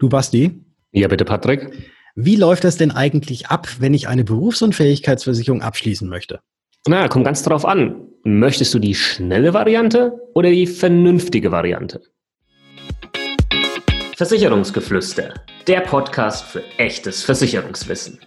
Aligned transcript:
Du 0.00 0.08
Basti? 0.08 0.64
Ja, 0.92 1.08
bitte, 1.08 1.24
Patrick. 1.24 1.90
Wie 2.14 2.36
läuft 2.36 2.62
das 2.62 2.76
denn 2.76 2.92
eigentlich 2.92 3.48
ab, 3.48 3.66
wenn 3.80 3.94
ich 3.94 4.06
eine 4.06 4.22
Berufsunfähigkeitsversicherung 4.22 5.60
abschließen 5.60 6.08
möchte? 6.08 6.38
Na, 6.86 7.08
kommt 7.08 7.24
ganz 7.24 7.42
drauf 7.42 7.64
an. 7.64 8.06
Möchtest 8.22 8.72
du 8.72 8.78
die 8.78 8.94
schnelle 8.94 9.54
Variante 9.54 10.12
oder 10.34 10.50
die 10.50 10.68
vernünftige 10.68 11.50
Variante? 11.50 12.00
Versicherungsgeflüster, 14.16 15.34
der 15.66 15.80
Podcast 15.80 16.44
für 16.44 16.62
echtes 16.78 17.24
Versicherungswissen. 17.24 18.20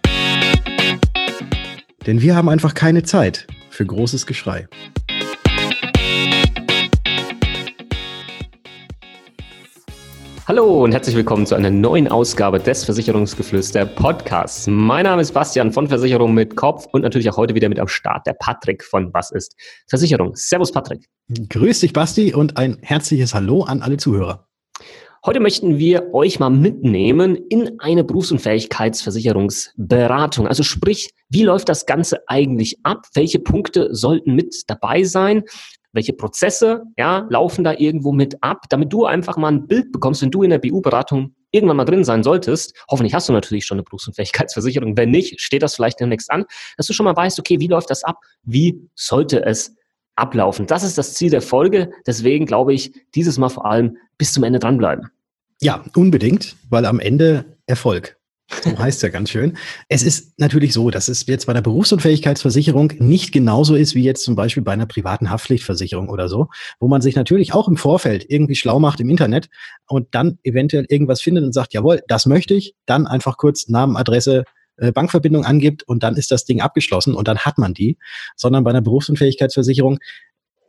Denn 2.06 2.20
wir 2.20 2.36
haben 2.36 2.50
einfach 2.50 2.74
keine 2.74 3.02
Zeit 3.02 3.46
für 3.70 3.86
großes 3.86 4.26
Geschrei. 4.26 4.68
Hallo 10.52 10.84
und 10.84 10.92
herzlich 10.92 11.16
willkommen 11.16 11.46
zu 11.46 11.54
einer 11.54 11.70
neuen 11.70 12.08
Ausgabe 12.08 12.60
des 12.60 12.84
Versicherungsgeflüster 12.84 13.86
Podcasts. 13.86 14.66
Mein 14.66 15.04
Name 15.04 15.22
ist 15.22 15.32
Bastian 15.32 15.72
von 15.72 15.88
Versicherung 15.88 16.34
mit 16.34 16.56
Kopf 16.56 16.86
und 16.92 17.00
natürlich 17.00 17.30
auch 17.30 17.38
heute 17.38 17.54
wieder 17.54 17.70
mit 17.70 17.80
am 17.80 17.88
Start 17.88 18.26
der 18.26 18.34
Patrick 18.34 18.84
von 18.84 19.14
Was 19.14 19.30
ist 19.30 19.56
Versicherung. 19.88 20.36
Servus 20.36 20.70
Patrick. 20.70 21.08
Grüß 21.48 21.80
dich 21.80 21.94
Basti 21.94 22.34
und 22.34 22.58
ein 22.58 22.76
herzliches 22.82 23.32
Hallo 23.32 23.62
an 23.62 23.80
alle 23.80 23.96
Zuhörer. 23.96 24.46
Heute 25.24 25.40
möchten 25.40 25.78
wir 25.78 26.12
euch 26.12 26.38
mal 26.38 26.50
mitnehmen 26.50 27.34
in 27.48 27.80
eine 27.80 28.04
Berufsunfähigkeitsversicherungsberatung. 28.04 30.48
Also 30.48 30.64
sprich, 30.64 31.14
wie 31.30 31.44
läuft 31.44 31.70
das 31.70 31.86
Ganze 31.86 32.18
eigentlich 32.26 32.76
ab? 32.82 33.06
Welche 33.14 33.38
Punkte 33.38 33.94
sollten 33.94 34.34
mit 34.34 34.64
dabei 34.66 35.04
sein? 35.04 35.44
Welche 35.92 36.12
Prozesse 36.12 36.84
ja, 36.96 37.26
laufen 37.30 37.64
da 37.64 37.72
irgendwo 37.72 38.12
mit 38.12 38.42
ab, 38.42 38.64
damit 38.70 38.92
du 38.92 39.04
einfach 39.04 39.36
mal 39.36 39.52
ein 39.52 39.66
Bild 39.66 39.92
bekommst, 39.92 40.22
wenn 40.22 40.30
du 40.30 40.42
in 40.42 40.50
der 40.50 40.58
BU-Beratung 40.58 41.34
irgendwann 41.50 41.76
mal 41.76 41.84
drin 41.84 42.04
sein 42.04 42.22
solltest. 42.22 42.74
Hoffentlich 42.90 43.14
hast 43.14 43.28
du 43.28 43.32
natürlich 43.32 43.66
schon 43.66 43.76
eine 43.76 43.84
Berufsunfähigkeitsversicherung. 43.84 44.96
Wenn 44.96 45.10
nicht, 45.10 45.40
steht 45.40 45.62
das 45.62 45.74
vielleicht 45.74 46.00
demnächst 46.00 46.30
an, 46.30 46.44
dass 46.76 46.86
du 46.86 46.92
schon 46.92 47.04
mal 47.04 47.16
weißt, 47.16 47.38
okay, 47.38 47.60
wie 47.60 47.68
läuft 47.68 47.90
das 47.90 48.04
ab? 48.04 48.16
Wie 48.42 48.88
sollte 48.94 49.44
es 49.44 49.76
ablaufen? 50.16 50.66
Das 50.66 50.82
ist 50.82 50.98
das 50.98 51.14
Ziel 51.14 51.30
der 51.30 51.42
Folge. 51.42 51.90
Deswegen 52.06 52.46
glaube 52.46 52.72
ich, 52.72 52.92
dieses 53.14 53.38
Mal 53.38 53.50
vor 53.50 53.66
allem 53.66 53.96
bis 54.18 54.32
zum 54.32 54.44
Ende 54.44 54.58
dranbleiben. 54.58 55.08
Ja, 55.60 55.84
unbedingt, 55.94 56.56
weil 56.70 56.86
am 56.86 56.98
Ende 56.98 57.56
Erfolg. 57.66 58.18
So 58.62 58.78
heißt 58.78 59.02
ja 59.02 59.08
ganz 59.08 59.30
schön. 59.30 59.56
Es 59.88 60.02
ist 60.02 60.38
natürlich 60.38 60.72
so, 60.72 60.90
dass 60.90 61.08
es 61.08 61.26
jetzt 61.26 61.46
bei 61.46 61.52
der 61.52 61.62
Berufsunfähigkeitsversicherung 61.62 62.92
nicht 62.98 63.32
genauso 63.32 63.74
ist 63.74 63.94
wie 63.94 64.02
jetzt 64.02 64.24
zum 64.24 64.36
Beispiel 64.36 64.62
bei 64.62 64.72
einer 64.72 64.86
privaten 64.86 65.30
Haftpflichtversicherung 65.30 66.08
oder 66.08 66.28
so, 66.28 66.48
wo 66.78 66.88
man 66.88 67.00
sich 67.00 67.16
natürlich 67.16 67.54
auch 67.54 67.68
im 67.68 67.76
Vorfeld 67.76 68.26
irgendwie 68.28 68.54
schlau 68.54 68.78
macht 68.78 69.00
im 69.00 69.10
Internet 69.10 69.48
und 69.88 70.08
dann 70.12 70.38
eventuell 70.42 70.86
irgendwas 70.88 71.22
findet 71.22 71.44
und 71.44 71.52
sagt, 71.52 71.72
jawohl, 71.74 72.02
das 72.08 72.26
möchte 72.26 72.54
ich, 72.54 72.74
dann 72.86 73.06
einfach 73.06 73.36
kurz 73.36 73.68
Namen, 73.68 73.96
Adresse, 73.96 74.44
äh, 74.76 74.92
Bankverbindung 74.92 75.44
angibt 75.44 75.82
und 75.84 76.02
dann 76.02 76.16
ist 76.16 76.30
das 76.30 76.44
Ding 76.44 76.60
abgeschlossen 76.60 77.14
und 77.14 77.28
dann 77.28 77.38
hat 77.38 77.58
man 77.58 77.74
die, 77.74 77.98
sondern 78.36 78.64
bei 78.64 78.70
einer 78.70 78.82
Berufsunfähigkeitsversicherung 78.82 79.98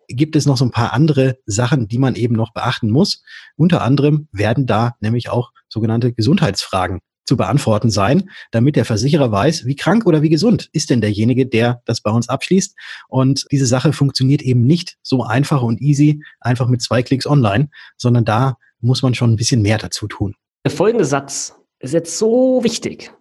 gibt 0.08 0.36
es 0.36 0.46
noch 0.46 0.58
so 0.58 0.66
ein 0.66 0.72
paar 0.72 0.94
andere 0.94 1.38
Sachen, 1.46 1.88
die 1.88 1.98
man 1.98 2.16
eben 2.16 2.36
noch 2.36 2.54
beachten 2.54 2.90
muss. 2.90 3.24
Unter 3.56 3.82
anderem 3.82 4.28
werden 4.32 4.66
da 4.68 4.96
nämlich 5.00 5.30
auch 5.30 5.52
sogenannte 5.70 6.14
Gesundheitsfragen 6.14 7.00
zu 7.26 7.38
beantworten 7.38 7.90
sein, 7.90 8.30
damit 8.52 8.76
der 8.76 8.86
Versicherer 8.86 9.32
weiß, 9.32 9.66
wie 9.66 9.76
krank 9.76 10.06
oder 10.06 10.22
wie 10.22 10.30
gesund 10.30 10.70
ist 10.74 10.90
denn 10.90 11.02
derjenige, 11.02 11.46
der 11.46 11.82
das 11.86 12.02
bei 12.02 12.12
uns 12.12 12.30
abschließt. 12.30 12.76
Und 13.08 13.46
diese 13.52 13.66
Sache 13.66 13.94
funktioniert 13.94 14.42
eben 14.42 14.66
nicht 14.66 14.98
so 15.02 15.24
einfach 15.24 15.62
und 15.62 15.82
easy, 15.82 16.22
einfach 16.40 16.68
mit 16.68 16.82
zwei 16.82 17.04
Klicks 17.04 17.26
online, 17.26 17.70
sondern 17.98 18.26
da 18.26 18.58
muss 18.82 19.02
man 19.02 19.16
schon 19.16 19.32
ein 19.32 19.38
bisschen 19.38 19.62
mehr 19.62 19.78
dazu 19.78 20.08
tun. 20.08 20.36
Der 20.66 20.72
folgende 20.72 21.06
Satz 21.06 21.56
ist 21.80 21.94
jetzt 21.94 22.18
so 22.18 22.64
wichtig. 22.64 23.12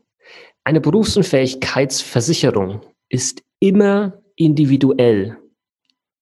Eine 0.64 0.80
Berufsunfähigkeitsversicherung 0.80 2.82
ist 3.08 3.42
immer 3.58 4.22
individuell. 4.36 5.36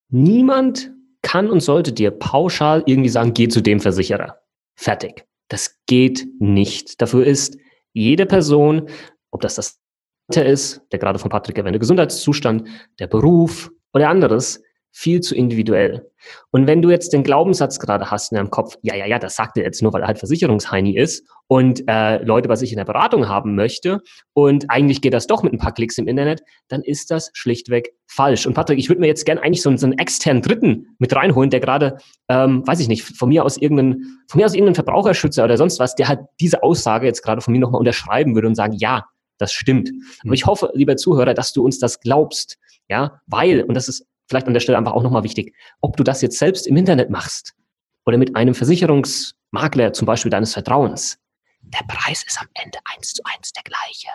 Niemand 0.09 0.91
kann 1.21 1.49
und 1.49 1.61
sollte 1.61 1.93
dir 1.93 2.11
pauschal 2.11 2.83
irgendwie 2.85 3.09
sagen, 3.09 3.33
geh 3.33 3.47
zu 3.47 3.61
dem 3.61 3.79
Versicherer. 3.79 4.41
Fertig. 4.75 5.25
Das 5.47 5.79
geht 5.85 6.27
nicht. 6.39 7.01
Dafür 7.01 7.25
ist 7.25 7.57
jede 7.93 8.25
Person, 8.25 8.87
ob 9.31 9.41
das 9.41 9.55
das 9.55 9.81
ist, 10.45 10.81
der 10.91 10.99
gerade 10.99 11.19
von 11.19 11.29
Patrick 11.29 11.57
erwähnte 11.57 11.79
Gesundheitszustand, 11.79 12.67
der 12.99 13.07
Beruf 13.07 13.69
oder 13.93 14.09
anderes, 14.09 14.61
viel 14.91 15.21
zu 15.21 15.35
individuell. 15.35 16.11
Und 16.51 16.67
wenn 16.67 16.81
du 16.81 16.89
jetzt 16.89 17.13
den 17.13 17.23
Glaubenssatz 17.23 17.79
gerade 17.79 18.11
hast 18.11 18.31
in 18.31 18.35
deinem 18.35 18.49
Kopf, 18.49 18.77
ja, 18.81 18.95
ja, 18.95 19.05
ja, 19.05 19.19
das 19.19 19.35
sagt 19.35 19.57
er 19.57 19.63
jetzt 19.63 19.81
nur, 19.81 19.93
weil 19.93 20.01
er 20.01 20.07
halt 20.07 20.19
Versicherungsheini 20.19 20.97
ist 20.97 21.25
und 21.47 21.83
äh, 21.87 22.21
Leute 22.23 22.49
was 22.49 22.61
ich 22.61 22.71
in 22.71 22.77
der 22.77 22.85
Beratung 22.85 23.27
haben 23.27 23.55
möchte 23.55 24.01
und 24.33 24.69
eigentlich 24.69 25.01
geht 25.01 25.13
das 25.13 25.27
doch 25.27 25.43
mit 25.43 25.53
ein 25.53 25.57
paar 25.57 25.73
Klicks 25.73 25.97
im 25.97 26.07
Internet, 26.07 26.43
dann 26.67 26.81
ist 26.83 27.09
das 27.09 27.31
schlichtweg 27.33 27.93
falsch. 28.05 28.45
Und 28.45 28.53
Patrick, 28.53 28.77
ich 28.77 28.89
würde 28.89 29.01
mir 29.01 29.07
jetzt 29.07 29.25
gerne 29.25 29.41
eigentlich 29.41 29.61
so 29.61 29.69
einen, 29.69 29.77
so 29.77 29.87
einen 29.87 29.97
externen 29.97 30.41
Dritten 30.41 30.95
mit 30.99 31.15
reinholen, 31.15 31.49
der 31.49 31.61
gerade, 31.61 31.97
ähm, 32.27 32.67
weiß 32.67 32.79
ich 32.81 32.87
nicht, 32.87 33.03
von 33.03 33.29
mir 33.29 33.45
aus 33.45 33.57
irgendeinen, 33.57 34.23
von 34.27 34.39
mir 34.39 34.45
aus 34.45 34.53
irgendeinen 34.53 34.75
Verbraucherschützer 34.75 35.43
oder 35.43 35.57
sonst 35.57 35.79
was, 35.79 35.95
der 35.95 36.07
halt 36.07 36.19
diese 36.39 36.63
Aussage 36.63 37.07
jetzt 37.07 37.23
gerade 37.23 37.41
von 37.41 37.53
mir 37.53 37.59
nochmal 37.59 37.79
unterschreiben 37.79 38.35
würde 38.35 38.47
und 38.47 38.55
sagen, 38.55 38.73
ja, 38.77 39.05
das 39.37 39.53
stimmt. 39.53 39.89
Aber 40.19 40.29
mhm. 40.29 40.33
ich 40.33 40.45
hoffe, 40.45 40.71
lieber 40.73 40.97
Zuhörer, 40.97 41.33
dass 41.33 41.53
du 41.53 41.63
uns 41.63 41.79
das 41.79 41.99
glaubst. 41.99 42.57
Ja, 42.89 43.21
weil, 43.25 43.63
und 43.63 43.73
das 43.73 43.87
ist 43.87 44.05
vielleicht 44.31 44.47
an 44.47 44.53
der 44.53 44.61
Stelle 44.61 44.77
einfach 44.77 44.93
auch 44.93 45.03
nochmal 45.03 45.23
wichtig, 45.23 45.53
ob 45.81 45.97
du 45.97 46.03
das 46.03 46.21
jetzt 46.21 46.39
selbst 46.39 46.65
im 46.65 46.77
Internet 46.77 47.09
machst 47.09 47.53
oder 48.05 48.17
mit 48.17 48.35
einem 48.35 48.55
Versicherungsmakler 48.55 49.93
zum 49.93 50.05
Beispiel 50.05 50.31
deines 50.31 50.53
Vertrauens, 50.53 51.19
der 51.61 51.85
Preis 51.87 52.23
ist 52.25 52.39
am 52.39 52.47
Ende 52.63 52.79
eins 52.95 53.13
zu 53.13 53.21
eins 53.25 53.51
der 53.51 53.63
gleiche. 53.63 54.09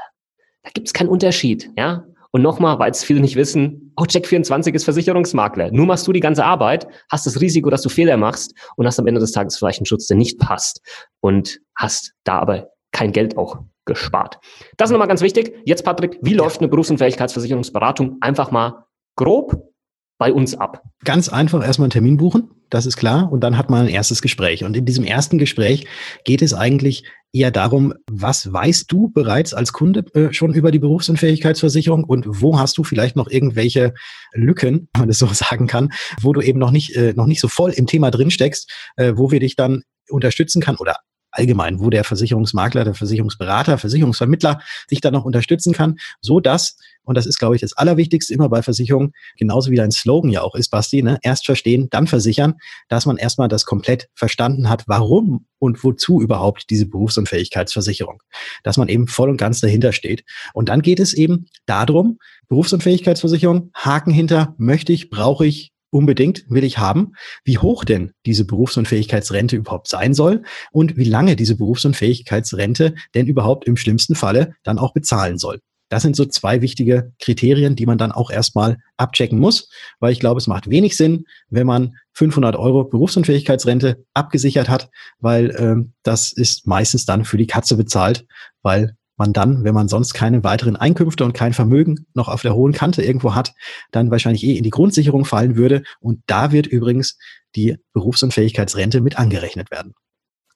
Da 0.63 0.71
gibt 0.71 0.89
es 0.89 0.95
keinen 0.95 1.09
Unterschied, 1.09 1.71
ja. 1.77 2.05
Und 2.33 2.43
nochmal, 2.43 2.79
weil 2.79 2.91
es 2.91 3.05
viele 3.05 3.21
nicht 3.21 3.37
wissen, 3.37 3.93
oh, 3.97 4.03
Check24 4.03 4.75
ist 4.75 4.85
Versicherungsmakler. 4.85 5.71
Nur 5.71 5.87
machst 5.87 6.07
du 6.07 6.13
die 6.13 6.21
ganze 6.21 6.45
Arbeit, 6.45 6.87
hast 7.11 7.27
das 7.27 7.41
Risiko, 7.41 7.71
dass 7.71 7.83
du 7.83 7.89
Fehler 7.89 8.17
machst 8.17 8.53
und 8.77 8.87
hast 8.87 8.99
am 8.99 9.07
Ende 9.07 9.21
des 9.21 9.33
Tages 9.33 9.57
vielleicht 9.57 9.79
einen 9.79 9.87
Schutz, 9.87 10.07
der 10.07 10.17
nicht 10.17 10.39
passt 10.39 10.81
und 11.21 11.61
hast 11.77 12.13
da 12.25 12.39
aber 12.41 12.71
kein 12.93 13.13
Geld 13.13 13.39
auch 13.39 13.61
gespart. 13.87 14.39
Das 14.77 14.91
ist 14.91 14.93
nochmal 14.93 15.09
ganz 15.09 15.23
wichtig. 15.23 15.63
Jetzt, 15.65 15.85
Patrick, 15.85 16.19
wie 16.21 16.35
läuft 16.35 16.59
eine 16.59 16.69
Berufsunfähigkeitsversicherungsberatung? 16.69 18.19
Einfach 18.21 18.51
mal 18.51 18.85
grob 19.15 19.73
bei 20.19 20.33
uns 20.33 20.55
ab? 20.55 20.83
Ganz 21.05 21.29
einfach 21.29 21.65
erstmal 21.65 21.87
einen 21.87 21.91
Termin 21.91 22.17
buchen, 22.17 22.51
das 22.71 22.87
ist 22.87 22.97
klar, 22.97 23.31
und 23.31 23.41
dann 23.41 23.57
hat 23.59 23.71
man 23.71 23.87
ein 23.87 23.89
erstes 23.89 24.23
Gespräch. 24.23 24.65
Und 24.65 24.77
in 24.77 24.85
diesem 24.85 25.05
ersten 25.05 25.39
Gespräch 25.39 25.87
geht 26.25 26.43
es 26.43 26.55
eigentlich 26.55 27.05
eher 27.33 27.51
darum, 27.51 27.95
was 28.11 28.53
weißt 28.53 28.91
du 28.91 29.09
bereits 29.09 29.53
als 29.53 29.73
Kunde 29.73 30.05
äh, 30.15 30.33
schon 30.33 30.55
über 30.55 30.71
die 30.71 30.79
Berufsunfähigkeitsversicherung 30.79 32.05
und 32.05 32.25
wo 32.27 32.59
hast 32.59 32.79
du 32.79 32.85
vielleicht 32.85 33.17
noch 33.17 33.29
irgendwelche 33.29 33.95
Lücken, 34.33 34.89
wenn 34.95 35.01
man 35.01 35.09
das 35.09 35.19
so 35.19 35.27
sagen 35.27 35.67
kann, 35.67 35.93
wo 36.21 36.33
du 36.33 36.41
eben 36.41 36.59
noch 36.59 36.71
nicht, 36.71 36.97
äh, 36.97 37.13
noch 37.15 37.27
nicht 37.27 37.41
so 37.41 37.49
voll 37.49 37.73
im 37.73 37.87
Thema 37.87 38.11
drin 38.11 38.31
steckst, 38.31 38.71
äh, 38.97 39.13
wo 39.17 39.31
wir 39.31 39.41
dich 39.41 39.57
dann 39.57 39.83
unterstützen 40.09 40.63
kann 40.63 40.77
oder 40.77 40.97
allgemein, 41.31 41.81
wo 41.81 41.91
der 41.91 42.05
Versicherungsmakler, 42.05 42.85
der 42.85 42.95
Versicherungsberater, 42.95 43.79
Versicherungsvermittler 43.79 44.61
sich 44.89 45.01
dann 45.01 45.13
noch 45.13 45.25
unterstützen 45.25 45.73
kann, 45.73 45.97
so 46.21 46.41
dass, 46.41 46.79
und 47.07 47.17
das 47.17 47.25
ist, 47.25 47.39
glaube 47.39 47.55
ich, 47.55 47.63
das 47.63 47.73
Allerwichtigste 47.73 48.35
immer 48.35 48.49
bei 48.49 48.63
Versicherungen, 48.63 49.13
genauso 49.39 49.71
wie 49.71 49.77
dein 49.77 49.91
Slogan 49.91 50.31
ja 50.31 50.43
auch 50.43 50.55
ist, 50.55 50.69
Basti, 50.69 51.03
ne? 51.03 51.19
erst 51.23 51.47
verstehen, 51.47 51.89
dann 51.91 52.07
versichern, 52.07 52.55
dass 52.89 53.07
man 53.07 53.17
erstmal 53.17 53.49
das 53.49 53.65
komplett 53.65 54.09
verstanden 54.15 54.69
hat, 54.69 54.85
warum 54.87 55.47
und 55.59 55.83
wozu 55.83 56.21
überhaupt 56.21 56.69
diese 56.69 56.87
Berufsunfähigkeitsversicherung. 56.87 58.23
Dass 58.65 58.77
man 58.77 58.89
eben 58.89 59.07
voll 59.07 59.31
und 59.31 59.37
ganz 59.39 59.61
dahinter 59.61 59.93
steht. 59.93 60.25
Und 60.53 60.69
dann 60.69 60.83
geht 60.83 61.01
es 61.01 61.15
eben 61.15 61.47
darum, 61.65 62.19
Berufsunfähigkeitsversicherung, 62.49 63.71
Haken 63.75 64.13
hinter, 64.13 64.55
möchte 64.59 64.93
ich, 64.93 65.09
brauche 65.09 65.47
ich, 65.47 65.73
unbedingt 65.91 66.45
will 66.49 66.65
ich 66.65 66.79
haben, 66.79 67.13
wie 67.45 67.59
hoch 67.59 67.85
denn 67.85 68.13
diese 68.27 68.45
Berufsunfähigkeitsrente 68.45 69.57
überhaupt 69.57 69.89
sein 69.89 70.15
soll 70.15 70.43
und 70.73 70.97
wie 70.97 71.05
lange 71.05 71.37
diese 71.37 71.57
Berufsunfähigkeitsrente 71.57 72.95
denn 73.15 73.27
überhaupt 73.27 73.67
im 73.67 73.77
schlimmsten 73.77 74.15
Falle 74.15 74.55
dann 74.63 74.79
auch 74.79 74.93
bezahlen 74.93 75.39
soll. 75.39 75.61
Das 75.89 76.03
sind 76.03 76.17
so 76.17 76.25
zwei 76.25 76.63
wichtige 76.63 77.13
Kriterien, 77.21 77.77
die 77.77 77.87
man 77.87 77.99
dann 77.99 78.13
auch 78.13 78.31
erstmal 78.31 78.79
abchecken 78.97 79.39
muss, 79.39 79.69
weil 80.01 80.13
ich 80.13 80.21
glaube, 80.21 80.39
es 80.39 80.47
macht 80.47 80.69
wenig 80.69 80.97
Sinn, 80.97 81.25
wenn 81.49 81.67
man 81.67 81.97
500 82.13 82.57
Euro 82.57 82.85
Berufsunfähigkeitsrente 82.85 84.05
abgesichert 84.15 84.69
hat, 84.69 84.91
weil 85.19 85.55
ähm, 85.59 85.93
das 86.03 86.33
ist 86.33 86.67
meistens 86.67 87.05
dann 87.05 87.25
für 87.25 87.37
die 87.37 87.47
Katze 87.47 87.77
bezahlt, 87.77 88.27
weil 88.63 88.97
man 89.17 89.33
dann, 89.33 89.65
wenn 89.65 89.75
man 89.75 89.89
sonst 89.89 90.13
keine 90.13 90.45
weiteren 90.45 90.77
Einkünfte 90.77 91.25
und 91.25 91.33
kein 91.33 91.53
Vermögen 91.53 92.07
noch 92.15 92.29
auf 92.29 92.43
der 92.43 92.55
hohen 92.55 92.73
Kante 92.73 93.03
irgendwo 93.03 93.35
hat, 93.35 93.55
dann 93.91 94.11
wahrscheinlich 94.11 94.45
eh 94.45 94.57
in 94.57 94.63
die 94.63 94.71
Grundsicherung 94.71 95.25
fallen 95.25 95.57
würde. 95.57 95.83
Und 96.01 96.23
da 96.27 96.53
wird 96.53 96.67
übrigens 96.67 97.17
die 97.55 97.77
Berufsunfähigkeitsrente 97.95 99.01
mit 99.01 99.19
angerechnet 99.19 99.71
werden. 99.71 99.95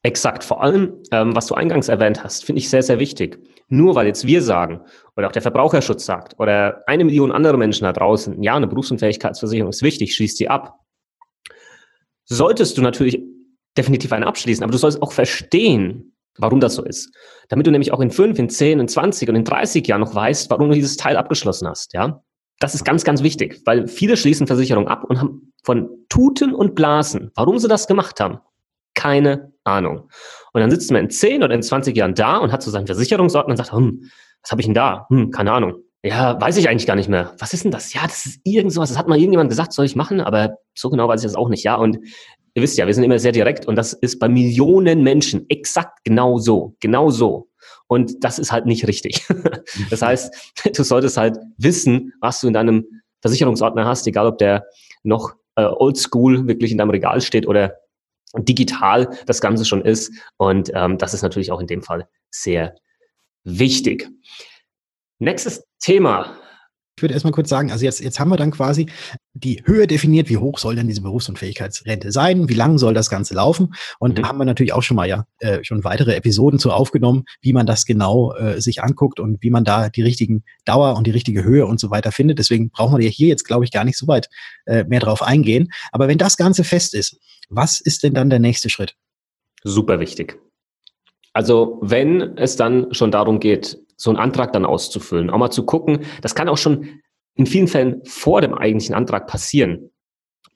Exakt. 0.03 0.45
Vor 0.45 0.63
allem, 0.63 0.95
ähm, 1.13 1.37
was 1.37 1.47
du 1.47 1.55
eingangs 1.55 1.89
erwähnt 1.89 2.25
hast, 2.25 2.45
finde 2.45 2.61
ich 2.61 2.71
sehr, 2.71 2.83
sehr 2.83 2.99
wichtig. 2.99 3.39
Nur 3.69 3.95
weil 3.95 4.07
jetzt 4.07 4.27
wir 4.27 4.43
sagen 4.43 4.81
oder 5.17 5.29
auch 5.29 5.33
der 5.33 5.43
Verbraucherschutz 5.43 6.07
sagt 6.07 6.39
oder 6.39 6.83
eine 6.87 7.05
Million 7.05 7.33
andere 7.33 7.59
Menschen 7.59 7.85
da 7.85 7.93
draußen, 7.93 8.43
ja, 8.43 8.57
eine 8.57 8.67
Berufsunfähigkeitsversicherung 8.67 9.71
ist 9.71 9.83
wichtig, 9.83 10.15
schließt 10.15 10.39
sie 10.39 10.49
ab. 10.49 10.79
Solltest 12.25 12.79
du 12.79 12.83
natürlich 12.83 13.21
definitiv 13.77 14.13
eine 14.13 14.27
abschließen, 14.27 14.65
aber 14.65 14.73
du 14.73 14.79
sollst 14.79 15.03
auch 15.03 15.13
verstehen, 15.13 16.11
Warum 16.39 16.61
das 16.61 16.75
so 16.75 16.85
ist. 16.85 17.13
Damit 17.49 17.67
du 17.67 17.71
nämlich 17.71 17.93
auch 17.93 18.01
in 18.01 18.11
fünf, 18.11 18.39
in 18.39 18.49
zehn, 18.49 18.81
in 18.81 18.89
20 18.89 19.29
und 19.29 19.37
in 19.37 19.45
30 19.45 19.87
Jahren 19.87 20.01
noch 20.01 20.15
weißt, 20.15 20.51
warum 20.51 20.69
du 20.69 20.75
dieses 20.75 20.97
Teil 20.97 21.17
abgeschlossen 21.17 21.69
hast, 21.69 21.93
ja. 21.93 22.23
Das 22.61 22.75
ist 22.75 22.85
ganz, 22.85 23.05
ganz 23.05 23.23
wichtig, 23.23 23.63
weil 23.65 23.89
viele 23.89 24.19
schließen 24.19 24.47
Versicherung 24.47 24.87
ab 24.87 25.05
und 25.05 25.19
haben 25.19 25.53
von 25.65 25.89
Tuten 26.11 26.55
und 26.55 26.75
Blasen, 26.75 27.31
warum 27.35 27.59
sie 27.59 27.69
das 27.69 27.87
gemacht 27.87 28.21
haben, 28.21 28.39
keine 29.01 29.53
Ahnung. 29.65 30.11
Und 30.53 30.61
dann 30.61 30.71
sitzt 30.71 30.91
man 30.91 31.05
in 31.05 31.11
10 31.11 31.43
oder 31.43 31.55
in 31.55 31.63
20 31.63 31.97
Jahren 31.97 32.15
da 32.15 32.37
und 32.37 32.53
hat 32.53 32.63
so 32.63 32.71
seinen 32.71 32.87
Versicherungsordner 32.87 33.53
und 33.53 33.57
sagt, 33.57 33.73
hm, 33.73 34.11
was 34.43 34.51
habe 34.51 34.61
ich 34.61 34.67
denn 34.67 34.75
da? 34.75 35.07
Hm, 35.09 35.31
keine 35.31 35.53
Ahnung. 35.53 35.75
Ja, 36.03 36.39
weiß 36.39 36.59
ich 36.59 36.69
eigentlich 36.69 36.87
gar 36.87 36.97
nicht 36.97 37.09
mehr. 37.09 37.35
Was 37.39 37.55
ist 37.55 37.65
denn 37.65 37.71
das? 37.71 37.95
Ja, 37.95 38.03
das 38.03 38.27
ist 38.27 38.41
irgend 38.45 38.73
sowas. 38.73 38.91
Das 38.91 38.99
hat 38.99 39.09
mal 39.09 39.19
irgendjemand 39.19 39.49
gesagt, 39.49 39.73
soll 39.73 39.87
ich 39.87 39.97
machen, 39.97 40.21
aber 40.21 40.59
so 40.75 40.91
genau 40.91 41.09
weiß 41.09 41.23
ich 41.23 41.27
das 41.27 41.35
auch 41.35 41.49
nicht. 41.49 41.63
Ja, 41.65 41.77
und 41.77 41.99
ihr 42.55 42.63
wisst 42.63 42.77
ja, 42.77 42.87
wir 42.87 42.93
sind 42.93 43.05
immer 43.05 43.19
sehr 43.19 43.33
direkt 43.33 43.67
und 43.67 43.77
das 43.77 43.95
ist 43.95 44.19
bei 44.19 44.29
Millionen 44.29 45.03
Menschen 45.03 45.47
exakt 45.49 46.01
genau 46.05 46.39
so, 46.39 46.75
genau 46.81 47.11
so. 47.11 47.49
Und 47.87 48.23
das 48.23 48.39
ist 48.39 48.53
halt 48.53 48.67
nicht 48.67 48.87
richtig. 48.87 49.27
das 49.91 50.03
heißt, 50.03 50.53
du 50.75 50.85
solltest 50.85 51.17
halt 51.17 51.39
wissen, 51.57 52.13
was 52.21 52.41
du 52.41 52.49
in 52.49 52.55
deinem 52.55 52.85
Versicherungsordner 53.23 53.87
hast, 53.87 54.07
egal 54.07 54.27
ob 54.27 54.37
der 54.37 54.67
noch 55.03 55.35
äh, 55.57 55.65
oldschool 55.65 56.47
wirklich 56.47 56.73
in 56.73 56.79
deinem 56.79 56.91
Regal 56.91 57.21
steht 57.23 57.47
oder 57.47 57.80
digital 58.39 59.09
das 59.27 59.41
Ganze 59.41 59.65
schon 59.65 59.83
ist. 59.83 60.13
Und 60.37 60.71
ähm, 60.75 60.99
das 60.99 61.15
ist 61.15 61.23
natürlich 61.23 61.53
auch 61.53 61.61
in 61.61 61.67
dem 61.67 61.83
Fall 61.83 62.09
sehr 62.31 62.75
wichtig. 63.45 64.09
Nächstes 65.19 65.65
Thema. 65.81 66.37
Ich 66.97 67.03
würde 67.03 67.15
erstmal 67.15 67.33
kurz 67.33 67.49
sagen, 67.49 67.73
also 67.73 67.83
jetzt, 67.83 68.01
jetzt 68.01 68.21
haben 68.21 68.29
wir 68.29 68.37
dann 68.37 68.51
quasi 68.51 68.87
die 69.33 69.63
Höhe 69.65 69.87
definiert, 69.87 70.29
wie 70.29 70.37
hoch 70.37 70.59
soll 70.59 70.77
denn 70.77 70.87
diese 70.87 71.01
Berufsunfähigkeitsrente 71.01 72.13
sein, 72.13 72.51
wie 72.51 72.55
lang 72.55 72.77
soll 72.77 72.93
das 72.93 73.09
Ganze 73.09 73.33
laufen. 73.33 73.73
Und 73.99 74.19
mhm. 74.19 74.23
da 74.23 74.29
haben 74.29 74.37
wir 74.37 74.45
natürlich 74.45 74.75
auch 74.75 74.83
schon 74.83 74.99
mal 74.99 75.09
ja 75.09 75.25
äh, 75.39 75.65
schon 75.65 75.83
weitere 75.83 76.15
Episoden 76.15 76.59
zu 76.59 76.71
aufgenommen, 76.71 77.25
wie 77.41 77.55
man 77.55 77.65
das 77.65 77.87
genau 77.87 78.35
äh, 78.35 78.61
sich 78.61 78.83
anguckt 78.83 79.19
und 79.19 79.43
wie 79.43 79.49
man 79.49 79.65
da 79.65 79.89
die 79.89 80.03
richtigen 80.03 80.45
Dauer 80.67 80.95
und 80.95 81.07
die 81.07 81.11
richtige 81.11 81.43
Höhe 81.43 81.65
und 81.65 81.81
so 81.81 81.91
weiter 81.91 82.13
findet. 82.13 82.39
Deswegen 82.39 82.69
brauchen 82.69 82.99
wir 82.99 83.05
ja 83.07 83.11
hier 83.11 83.29
jetzt, 83.29 83.45
glaube 83.45 83.65
ich, 83.65 83.73
gar 83.73 83.85
nicht 83.85 83.97
so 83.97 84.07
weit 84.07 84.29
äh, 84.67 84.85
mehr 84.85 85.01
drauf 85.01 85.23
eingehen. 85.23 85.73
Aber 85.93 86.07
wenn 86.07 86.19
das 86.19 86.37
Ganze 86.37 86.65
fest 86.65 86.93
ist, 86.93 87.19
was 87.51 87.81
ist 87.81 88.03
denn 88.03 88.15
dann 88.15 88.31
der 88.31 88.39
nächste 88.39 88.71
Schritt? 88.71 88.97
Super 89.63 90.01
wichtig. 90.01 90.41
Also 91.33 91.79
wenn 91.83 92.39
es 92.39 92.57
dann 92.57 92.93
schon 92.95 93.11
darum 93.11 93.41
geht, 93.41 93.79
so 93.97 94.11
einen 94.11 94.19
Antrag 94.19 94.53
dann 94.53 94.65
auszufüllen, 94.65 95.31
auch 95.31 95.39
mal 95.39 95.51
zu 95.51 95.67
gucken, 95.67 96.05
das 96.23 96.35
kann 96.35 96.49
auch 96.49 96.57
schon 96.57 97.01
in 97.35 97.47
vielen 97.47 97.69
Fällen 97.69 98.01
vor 98.05 98.41
dem 98.41 98.55
eigentlichen 98.55 98.95
Antrag 98.95 99.27
passieren. 99.27 99.91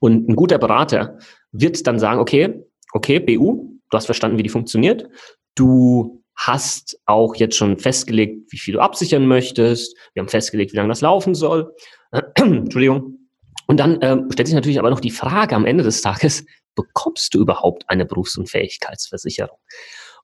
Und 0.00 0.28
ein 0.28 0.36
guter 0.36 0.58
Berater 0.58 1.18
wird 1.52 1.86
dann 1.86 1.98
sagen, 1.98 2.20
okay, 2.20 2.62
okay, 2.92 3.20
BU, 3.20 3.78
du 3.90 3.96
hast 3.96 4.06
verstanden, 4.06 4.38
wie 4.38 4.42
die 4.42 4.48
funktioniert. 4.48 5.06
Du 5.54 6.22
hast 6.36 6.98
auch 7.06 7.36
jetzt 7.36 7.56
schon 7.56 7.78
festgelegt, 7.78 8.50
wie 8.50 8.58
viel 8.58 8.74
du 8.74 8.80
absichern 8.80 9.26
möchtest. 9.26 9.96
Wir 10.14 10.20
haben 10.20 10.28
festgelegt, 10.28 10.72
wie 10.72 10.76
lange 10.76 10.88
das 10.88 11.00
laufen 11.00 11.34
soll. 11.34 11.72
Entschuldigung. 12.34 13.18
Und 13.66 13.78
dann 13.78 13.98
ähm, 14.02 14.28
stellt 14.30 14.48
sich 14.48 14.54
natürlich 14.54 14.78
aber 14.78 14.90
noch 14.90 15.00
die 15.00 15.10
Frage 15.10 15.54
am 15.54 15.64
Ende 15.64 15.84
des 15.84 16.02
Tages, 16.02 16.44
bekommst 16.74 17.34
du 17.34 17.40
überhaupt 17.40 17.84
eine 17.88 18.04
Berufsunfähigkeitsversicherung? 18.04 19.58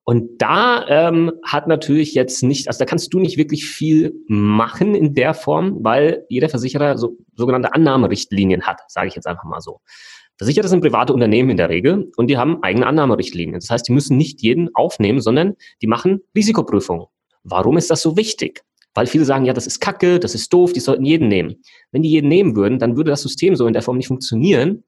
Und 0.04 0.38
da 0.42 0.86
ähm, 0.88 1.32
hat 1.44 1.68
natürlich 1.68 2.14
jetzt 2.14 2.42
nicht, 2.42 2.68
also 2.68 2.78
da 2.78 2.84
kannst 2.84 3.12
du 3.12 3.20
nicht 3.20 3.36
wirklich 3.36 3.66
viel 3.66 4.14
machen 4.26 4.94
in 4.94 5.14
der 5.14 5.34
Form, 5.34 5.84
weil 5.84 6.24
jeder 6.28 6.48
Versicherer 6.48 6.96
so 6.96 7.16
sogenannte 7.36 7.74
Annahmerichtlinien 7.74 8.62
hat, 8.62 8.80
sage 8.88 9.08
ich 9.08 9.14
jetzt 9.14 9.26
einfach 9.26 9.44
mal 9.44 9.60
so. 9.60 9.80
Versicherer 10.38 10.68
sind 10.68 10.80
private 10.80 11.12
Unternehmen 11.12 11.50
in 11.50 11.58
der 11.58 11.68
Regel 11.68 12.10
und 12.16 12.28
die 12.28 12.38
haben 12.38 12.62
eigene 12.62 12.86
Annahmerichtlinien. 12.86 13.60
Das 13.60 13.68
heißt, 13.68 13.86
die 13.86 13.92
müssen 13.92 14.16
nicht 14.16 14.40
jeden 14.40 14.74
aufnehmen, 14.74 15.20
sondern 15.20 15.54
die 15.82 15.86
machen 15.86 16.22
Risikoprüfungen. 16.34 17.06
Warum 17.44 17.76
ist 17.76 17.90
das 17.90 18.00
so 18.00 18.16
wichtig? 18.16 18.62
Weil 18.94 19.06
viele 19.06 19.26
sagen, 19.26 19.44
ja, 19.44 19.52
das 19.52 19.66
ist 19.66 19.80
Kacke, 19.80 20.18
das 20.18 20.34
ist 20.34 20.52
doof, 20.52 20.72
die 20.72 20.80
sollten 20.80 21.04
jeden 21.04 21.28
nehmen. 21.28 21.62
Wenn 21.92 22.02
die 22.02 22.10
jeden 22.10 22.28
nehmen 22.28 22.56
würden, 22.56 22.78
dann 22.78 22.96
würde 22.96 23.10
das 23.10 23.22
System 23.22 23.54
so 23.54 23.66
in 23.66 23.74
der 23.74 23.82
Form 23.82 23.98
nicht 23.98 24.08
funktionieren. 24.08 24.82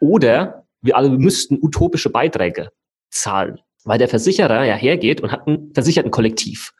Oder 0.00 0.61
wir 0.82 0.96
alle 0.96 1.10
müssten 1.10 1.58
utopische 1.60 2.10
Beiträge 2.10 2.70
zahlen 3.10 3.60
weil 3.84 3.98
der 3.98 4.08
Versicherer 4.08 4.64
ja 4.64 4.74
hergeht 4.74 5.20
und 5.20 5.32
hat 5.32 5.46
ein 5.46 5.70
Versichertenkollektiv. 5.74 6.72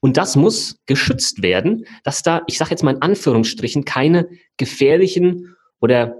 Und 0.00 0.16
das 0.16 0.36
muss 0.36 0.76
geschützt 0.86 1.42
werden, 1.42 1.84
dass 2.04 2.22
da, 2.22 2.42
ich 2.46 2.58
sage 2.58 2.70
jetzt 2.70 2.82
mal 2.82 2.94
in 2.94 3.02
Anführungsstrichen, 3.02 3.84
keine 3.84 4.28
gefährlichen 4.56 5.56
oder 5.80 6.16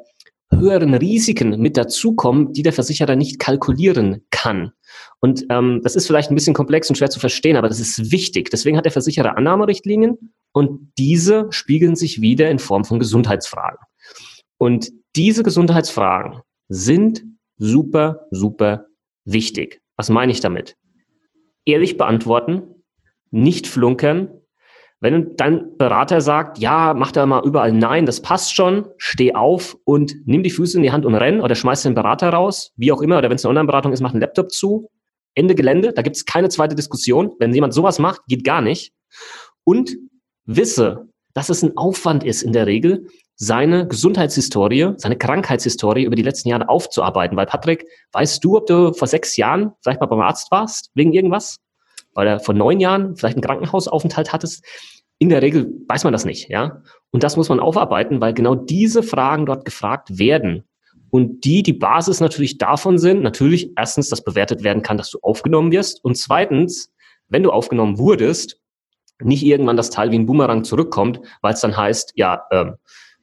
höheren 0.53 0.95
Risiken 0.95 1.61
mit 1.61 1.77
dazukommen, 1.77 2.53
die 2.53 2.63
der 2.63 2.73
Versicherer 2.73 3.17
nicht 3.17 3.39
kalkulieren 3.39 4.27
kann. 4.31 4.73
Und 5.21 5.47
ähm, 5.49 5.81
das 5.83 5.95
ist 5.95 6.07
vielleicht 6.07 6.31
ein 6.31 6.35
bisschen 6.35 6.55
komplex 6.55 6.91
und 6.91 6.97
schwer 6.97 7.11
zu 7.11 7.21
verstehen, 7.21 7.57
aber 7.57 7.69
das 7.69 7.79
ist 7.79 8.11
wichtig. 8.11 8.51
Deswegen 8.51 8.77
hat 8.77 8.85
der 8.85 8.93
Versicherer 8.93 9.37
Annahmerichtlinien 9.37 10.35
und 10.53 10.93
diese 10.99 11.47
spiegeln 11.51 11.95
sich 11.95 12.21
wieder 12.21 12.51
in 12.51 12.59
Form 12.59 12.85
von 12.85 12.99
Gesundheitsfragen. 12.99 13.79
Und 14.59 14.91
diese 15.15 15.43
Gesundheitsfragen 15.43 16.41
sind 16.71 17.25
super, 17.59 18.27
super 18.31 18.87
wichtig. 19.27 19.83
Was 19.97 20.09
meine 20.09 20.33
ich 20.33 20.41
damit? 20.41 20.77
Ehrlich 21.67 21.99
beantworten, 21.99 22.63
nicht 23.31 23.67
flunkern. 23.67 24.31
Wenn 25.01 25.35
dein 25.37 25.77
Berater 25.77 26.21
sagt, 26.21 26.59
ja, 26.59 26.95
mach 26.95 27.11
da 27.13 27.27
mal 27.27 27.45
überall 27.45 27.73
Nein, 27.73 28.07
das 28.07 28.23
passt 28.23 28.55
schon, 28.55 28.87
steh 28.99 29.35
auf 29.35 29.77
und 29.85 30.15
nimm 30.27 30.43
die 30.43 30.51
Füße 30.51 30.77
in 30.77 30.83
die 30.83 30.93
Hand 30.93 31.05
und 31.05 31.15
renn 31.15 31.41
oder 31.41 31.55
schmeiß 31.55 31.83
den 31.83 31.95
Berater 31.95 32.31
raus, 32.31 32.73
wie 32.77 32.93
auch 32.93 33.03
immer, 33.03 33.19
oder 33.19 33.31
wenn 33.31 33.37
es 33.37 33.45
eine 33.45 33.51
Online-Beratung 33.51 33.93
ist, 33.93 34.01
mach 34.01 34.13
einen 34.13 34.21
Laptop 34.21 34.51
zu. 34.51 34.91
Ende 35.35 35.55
Gelände, 35.55 35.93
da 35.93 36.03
gibt 36.03 36.17
es 36.17 36.25
keine 36.25 36.51
zweite 36.51 36.75
Diskussion. 36.75 37.33
Wenn 37.39 37.55
jemand 37.55 37.75
sowas 37.75 37.99
macht, 37.99 38.21
geht 38.27 38.45
gar 38.45 38.61
nicht. 38.61 38.93
Und 39.65 39.97
wisse, 40.45 41.09
dass 41.35 41.49
es 41.49 41.63
ein 41.63 41.77
Aufwand 41.77 42.23
ist 42.23 42.43
in 42.43 42.53
der 42.53 42.67
Regel, 42.67 43.07
seine 43.43 43.89
Gesundheitshistorie, 43.89 44.93
seine 44.99 45.17
Krankheitshistorie 45.17 46.05
über 46.05 46.15
die 46.15 46.23
letzten 46.23 46.51
Jahre 46.51 46.69
aufzuarbeiten. 46.69 47.39
Weil 47.39 47.47
Patrick, 47.47 47.87
weißt 48.13 48.45
du, 48.45 48.59
ob 48.59 48.67
du 48.67 48.93
vor 48.93 49.09
sechs 49.09 49.39
Jahren 49.39 49.73
vielleicht 49.83 49.99
mal 49.99 50.07
beim 50.07 50.21
Arzt 50.21 50.51
warst, 50.51 50.91
wegen 50.95 51.15
irgendwas? 51.15 51.57
Oder 52.15 52.39
vor 52.39 52.53
neun 52.53 52.81
Jahren 52.81 53.17
vielleicht 53.17 53.37
einen 53.37 53.43
Krankenhausaufenthalt 53.43 54.35
hattest? 54.35 54.63
In 55.19 55.31
der 55.31 55.41
Regel 55.41 55.73
weiß 55.89 56.05
man 56.05 56.13
das 56.13 56.27
nicht, 56.27 56.51
ja. 56.51 56.83
Und 57.13 57.23
das 57.23 57.39
muss 57.39 57.49
man 57.49 57.61
aufarbeiten, 57.61 58.21
weil 58.21 58.35
genau 58.35 58.55
diese 58.55 59.03
Fragen 59.03 59.47
dort 59.47 59.65
gefragt 59.65 60.19
werden. 60.19 60.65
Und 61.09 61.45
die 61.45 61.63
die 61.63 61.73
Basis 61.73 62.21
natürlich 62.21 62.59
davon 62.59 62.99
sind, 62.99 63.23
natürlich 63.23 63.73
erstens, 63.75 64.11
dass 64.11 64.23
bewertet 64.23 64.63
werden 64.65 64.83
kann, 64.83 64.99
dass 64.99 65.11
du 65.11 65.19
aufgenommen 65.23 65.73
wirst. 65.73 66.05
Und 66.05 66.19
zweitens, 66.19 66.93
wenn 67.29 67.43
du 67.43 67.51
aufgenommen 67.51 67.97
wurdest, 67.97 68.61
nicht 69.23 69.43
irgendwann 69.43 69.79
das 69.79 69.89
Teil 69.89 70.11
wie 70.11 70.19
ein 70.19 70.27
Boomerang 70.27 70.63
zurückkommt, 70.63 71.21
weil 71.41 71.55
es 71.55 71.61
dann 71.61 71.77
heißt, 71.77 72.13
ja, 72.17 72.43
ähm, 72.51 72.75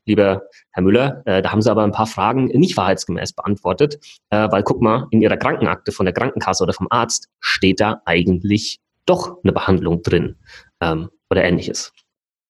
lieber 0.07 0.43
Herr 0.71 0.83
Müller, 0.83 1.21
äh, 1.25 1.41
da 1.41 1.51
haben 1.51 1.61
Sie 1.61 1.69
aber 1.69 1.83
ein 1.83 1.91
paar 1.91 2.07
Fragen 2.07 2.45
nicht 2.47 2.77
wahrheitsgemäß 2.77 3.33
beantwortet, 3.33 3.99
äh, 4.29 4.47
weil 4.49 4.63
guck 4.63 4.81
mal, 4.81 5.07
in 5.11 5.21
Ihrer 5.21 5.37
Krankenakte 5.37 5.91
von 5.91 6.05
der 6.05 6.13
Krankenkasse 6.13 6.63
oder 6.63 6.73
vom 6.73 6.87
Arzt 6.89 7.29
steht 7.39 7.79
da 7.79 8.01
eigentlich 8.05 8.79
doch 9.05 9.37
eine 9.43 9.53
Behandlung 9.53 10.01
drin 10.01 10.35
ähm, 10.81 11.09
oder 11.29 11.43
ähnliches. 11.43 11.91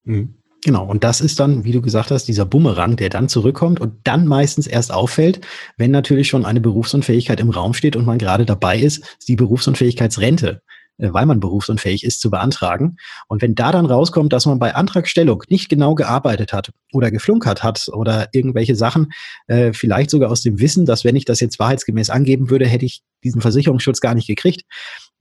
Mhm. 0.03 0.35
Genau, 0.63 0.85
und 0.85 1.03
das 1.03 1.21
ist 1.21 1.39
dann, 1.39 1.63
wie 1.65 1.71
du 1.71 1.81
gesagt 1.81 2.09
hast, 2.09 2.25
dieser 2.25 2.45
Bumerang, 2.45 2.95
der 2.95 3.09
dann 3.09 3.29
zurückkommt 3.29 3.79
und 3.79 3.93
dann 4.05 4.25
meistens 4.25 4.65
erst 4.65 4.91
auffällt, 4.91 5.39
wenn 5.77 5.91
natürlich 5.91 6.27
schon 6.27 6.45
eine 6.45 6.59
Berufsunfähigkeit 6.59 7.39
im 7.39 7.51
Raum 7.51 7.73
steht 7.73 7.95
und 7.95 8.05
man 8.05 8.17
gerade 8.17 8.45
dabei 8.45 8.79
ist, 8.79 9.17
die 9.27 9.35
Berufsunfähigkeitsrente 9.35 10.49
äh, 10.49 10.76
weil 10.97 11.25
man 11.25 11.39
berufsunfähig 11.39 12.03
ist, 12.03 12.21
zu 12.21 12.29
beantragen. 12.29 12.97
Und 13.27 13.41
wenn 13.41 13.55
da 13.55 13.71
dann 13.71 13.85
rauskommt, 13.85 14.33
dass 14.33 14.45
man 14.45 14.59
bei 14.59 14.75
Antragstellung 14.75 15.43
nicht 15.49 15.69
genau 15.69 15.95
gearbeitet 15.95 16.53
hat 16.53 16.71
oder 16.93 17.11
geflunkert 17.11 17.63
hat 17.63 17.87
oder 17.91 18.29
irgendwelche 18.31 18.75
Sachen, 18.75 19.11
äh, 19.47 19.73
vielleicht 19.73 20.09
sogar 20.09 20.31
aus 20.31 20.41
dem 20.41 20.59
Wissen, 20.59 20.85
dass 20.85 21.03
wenn 21.03 21.15
ich 21.15 21.25
das 21.25 21.39
jetzt 21.39 21.59
wahrheitsgemäß 21.59 22.09
angeben 22.09 22.49
würde, 22.49 22.67
hätte 22.67 22.85
ich 22.85 23.01
diesen 23.23 23.41
Versicherungsschutz 23.41 24.01
gar 24.01 24.15
nicht 24.15 24.27
gekriegt, 24.27 24.63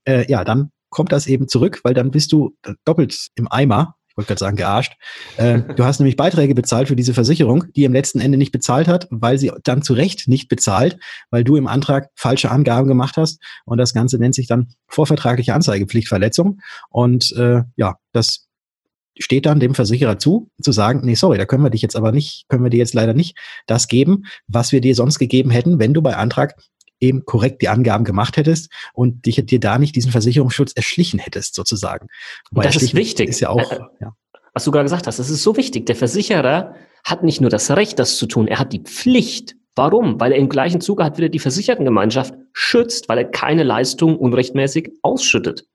äh, 0.05 0.31
ja, 0.31 0.45
dann 0.45 0.71
kommt 0.89 1.13
das 1.13 1.27
eben 1.27 1.49
zurück, 1.49 1.81
weil 1.83 1.95
dann 1.95 2.11
bist 2.11 2.33
du 2.33 2.57
doppelt 2.85 3.29
im 3.35 3.51
Eimer 3.51 3.97
wollte 4.17 4.29
gerade 4.29 4.39
sagen, 4.39 4.57
gearscht. 4.57 4.95
Äh, 5.37 5.61
du 5.75 5.85
hast 5.85 6.01
nämlich 6.01 6.17
Beiträge 6.17 6.55
bezahlt 6.55 6.89
für 6.89 6.97
diese 6.97 7.15
Versicherung, 7.15 7.65
die 7.75 7.85
im 7.85 7.93
letzten 7.93 8.21
Ende 8.21 8.39
nicht 8.39 8.53
bezahlt 8.53 8.89
hat, 8.89 9.07
weil 9.11 9.39
sie 9.39 9.53
dann 9.65 9.83
zu 9.83 9.95
Recht 9.95 10.29
nicht 10.29 10.49
bezahlt, 10.49 10.99
weil 11.31 11.45
du 11.45 11.57
im 11.57 11.67
Antrag 11.67 12.09
falsche 12.15 12.51
Angaben 12.51 12.89
gemacht 12.89 13.17
hast. 13.17 13.41
Und 13.65 13.79
das 13.79 13.93
Ganze 13.93 14.19
nennt 14.19 14.35
sich 14.35 14.47
dann 14.47 14.69
vorvertragliche 14.89 15.55
Anzeigepflichtverletzung. 15.55 16.61
Und 16.91 17.33
äh, 17.37 17.63
ja, 17.77 17.97
das 18.13 18.47
steht 19.19 19.47
dann 19.47 19.61
dem 19.61 19.75
Versicherer 19.75 20.19
zu, 20.19 20.51
zu 20.61 20.73
sagen, 20.73 21.01
nee, 21.03 21.15
sorry, 21.15 21.39
da 21.39 21.47
können 21.47 21.63
wir 21.63 21.71
dich 21.71 21.83
jetzt 21.83 21.97
aber 21.97 22.13
nicht, 22.13 22.47
können 22.49 22.65
wir 22.65 22.71
dir 22.71 22.79
jetzt 22.79 22.95
leider 22.95 23.15
nicht 23.15 23.37
das 23.67 23.89
geben, 23.89 24.25
was 24.47 24.73
wir 24.73 24.81
dir 24.81 24.95
sonst 24.95 25.19
gegeben 25.19 25.51
hätten, 25.51 25.79
wenn 25.79 25.95
du 25.95 26.03
bei 26.03 26.17
Antrag 26.17 26.55
eben 27.01 27.25
korrekt 27.25 27.63
die 27.63 27.69
Angaben 27.69 28.05
gemacht 28.05 28.37
hättest 28.37 28.71
und 28.93 29.27
dich, 29.27 29.45
dir 29.45 29.61
da 29.61 29.79
nicht 29.79 29.97
diesen 29.97 30.13
Versicherungsschutz 30.13 30.73
erschlichen 30.73 31.19
hättest, 31.19 31.55
sozusagen. 31.55 32.09
Und 32.51 32.65
das 32.65 32.77
ist 32.77 32.95
wichtig. 32.95 33.29
Ist 33.29 33.41
ja 33.41 33.51
auch, 33.51 33.73
äh, 33.73 33.81
ja. 34.01 34.15
Was 34.55 34.65
du 34.65 34.71
gerade 34.71 34.85
gesagt 34.85 35.07
hast, 35.07 35.19
das 35.19 35.29
ist 35.29 35.43
so 35.43 35.57
wichtig. 35.57 35.87
Der 35.87 35.97
Versicherer 35.97 36.75
hat 37.05 37.23
nicht 37.23 37.41
nur 37.41 37.51
das 37.51 37.71
Recht, 37.71 37.99
das 37.99 38.17
zu 38.17 38.27
tun, 38.27 38.49
er 38.49 38.59
hat 38.59 38.73
die 38.73 38.81
Pflicht, 38.81 39.55
Warum? 39.77 40.19
Weil 40.19 40.33
er 40.33 40.39
im 40.39 40.49
gleichen 40.49 40.81
Zuge 40.81 41.05
hat 41.05 41.19
wieder 41.19 41.29
die 41.29 41.39
Versichertengemeinschaft 41.39 42.35
schützt, 42.55 43.11
weil 43.11 43.19
er 43.19 43.25
keine 43.27 43.63
Leistung 43.63 44.17
unrechtmäßig 44.17 44.91
ausschüttet. 45.03 45.67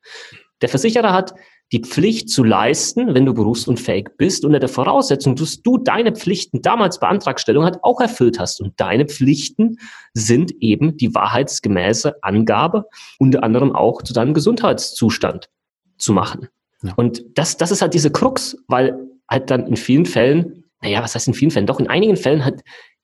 Der 0.64 0.70
Versicherer 0.70 1.14
hat 1.14 1.36
die 1.72 1.80
Pflicht 1.80 2.30
zu 2.30 2.44
leisten, 2.44 3.14
wenn 3.14 3.26
du 3.26 3.34
berufsunfähig 3.34 4.10
bist, 4.18 4.44
unter 4.44 4.60
der 4.60 4.70
Voraussetzung, 4.70 5.36
dass 5.36 5.62
du 5.62 5.78
deine 5.78 6.12
Pflichten 6.12 6.62
damals 6.62 7.00
bei 7.00 7.08
Antragstellung 7.08 7.64
halt 7.64 7.78
auch 7.82 8.02
erfüllt 8.02 8.40
hast. 8.40 8.60
Und 8.62 8.80
deine 8.80 9.06
Pflichten 9.06 9.78
sind 10.14 10.52
eben 10.60 10.98
die 10.98 11.16
wahrheitsgemäße 11.16 12.22
Angabe, 12.24 12.86
unter 13.20 13.44
anderem 13.44 13.74
auch 13.74 14.02
zu 14.02 14.14
deinem 14.14 14.34
Gesundheitszustand 14.34 15.50
zu 15.98 16.12
machen. 16.12 16.50
Ja. 16.84 16.94
Und 16.96 17.24
das, 17.36 17.56
das 17.56 17.72
ist 17.72 17.82
halt 17.82 17.94
diese 17.94 18.12
Krux, 18.12 18.58
weil 18.68 18.98
halt 19.30 19.50
dann 19.50 19.68
in 19.68 19.78
vielen 19.78 20.06
Fällen, 20.06 20.66
naja, 20.82 21.02
was 21.02 21.16
heißt 21.16 21.28
in 21.28 21.34
vielen 21.34 21.52
Fällen? 21.52 21.68
Doch 21.68 21.80
in 21.80 21.88
einigen 21.88 22.18
Fällen 22.18 22.44
halt 22.44 22.62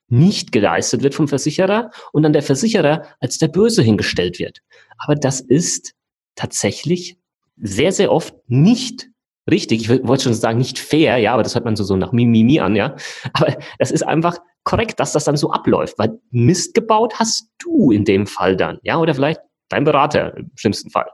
nicht 0.08 0.52
geleistet 0.52 1.02
wird 1.02 1.14
vom 1.14 1.28
Versicherer 1.28 1.90
und 2.12 2.22
dann 2.22 2.32
der 2.32 2.42
Versicherer 2.42 3.04
als 3.20 3.38
der 3.38 3.48
Böse 3.48 3.82
hingestellt 3.82 4.38
wird. 4.38 4.60
Aber 4.98 5.14
das 5.14 5.40
ist 5.40 5.94
tatsächlich 6.34 7.18
sehr, 7.60 7.92
sehr 7.92 8.12
oft 8.12 8.34
nicht 8.46 9.08
richtig. 9.50 9.82
Ich 9.82 10.06
wollte 10.06 10.24
schon 10.24 10.34
sagen, 10.34 10.58
nicht 10.58 10.78
fair, 10.78 11.16
ja, 11.18 11.32
aber 11.32 11.42
das 11.42 11.54
hört 11.54 11.64
man 11.64 11.76
so, 11.76 11.84
so 11.84 11.96
nach 11.96 12.12
Mimimi 12.12 12.60
an, 12.60 12.76
ja. 12.76 12.96
Aber 13.32 13.56
das 13.78 13.90
ist 13.90 14.02
einfach 14.02 14.38
korrekt, 14.64 15.00
dass 15.00 15.12
das 15.12 15.24
dann 15.24 15.36
so 15.36 15.50
abläuft, 15.50 15.98
weil 15.98 16.18
Mist 16.30 16.74
gebaut 16.74 17.14
hast 17.18 17.48
du 17.58 17.90
in 17.90 18.04
dem 18.04 18.26
Fall 18.26 18.56
dann, 18.56 18.78
ja, 18.82 18.98
oder 18.98 19.14
vielleicht 19.14 19.40
dein 19.68 19.84
Berater 19.84 20.36
im 20.36 20.50
schlimmsten 20.56 20.90
Fall. 20.90 21.08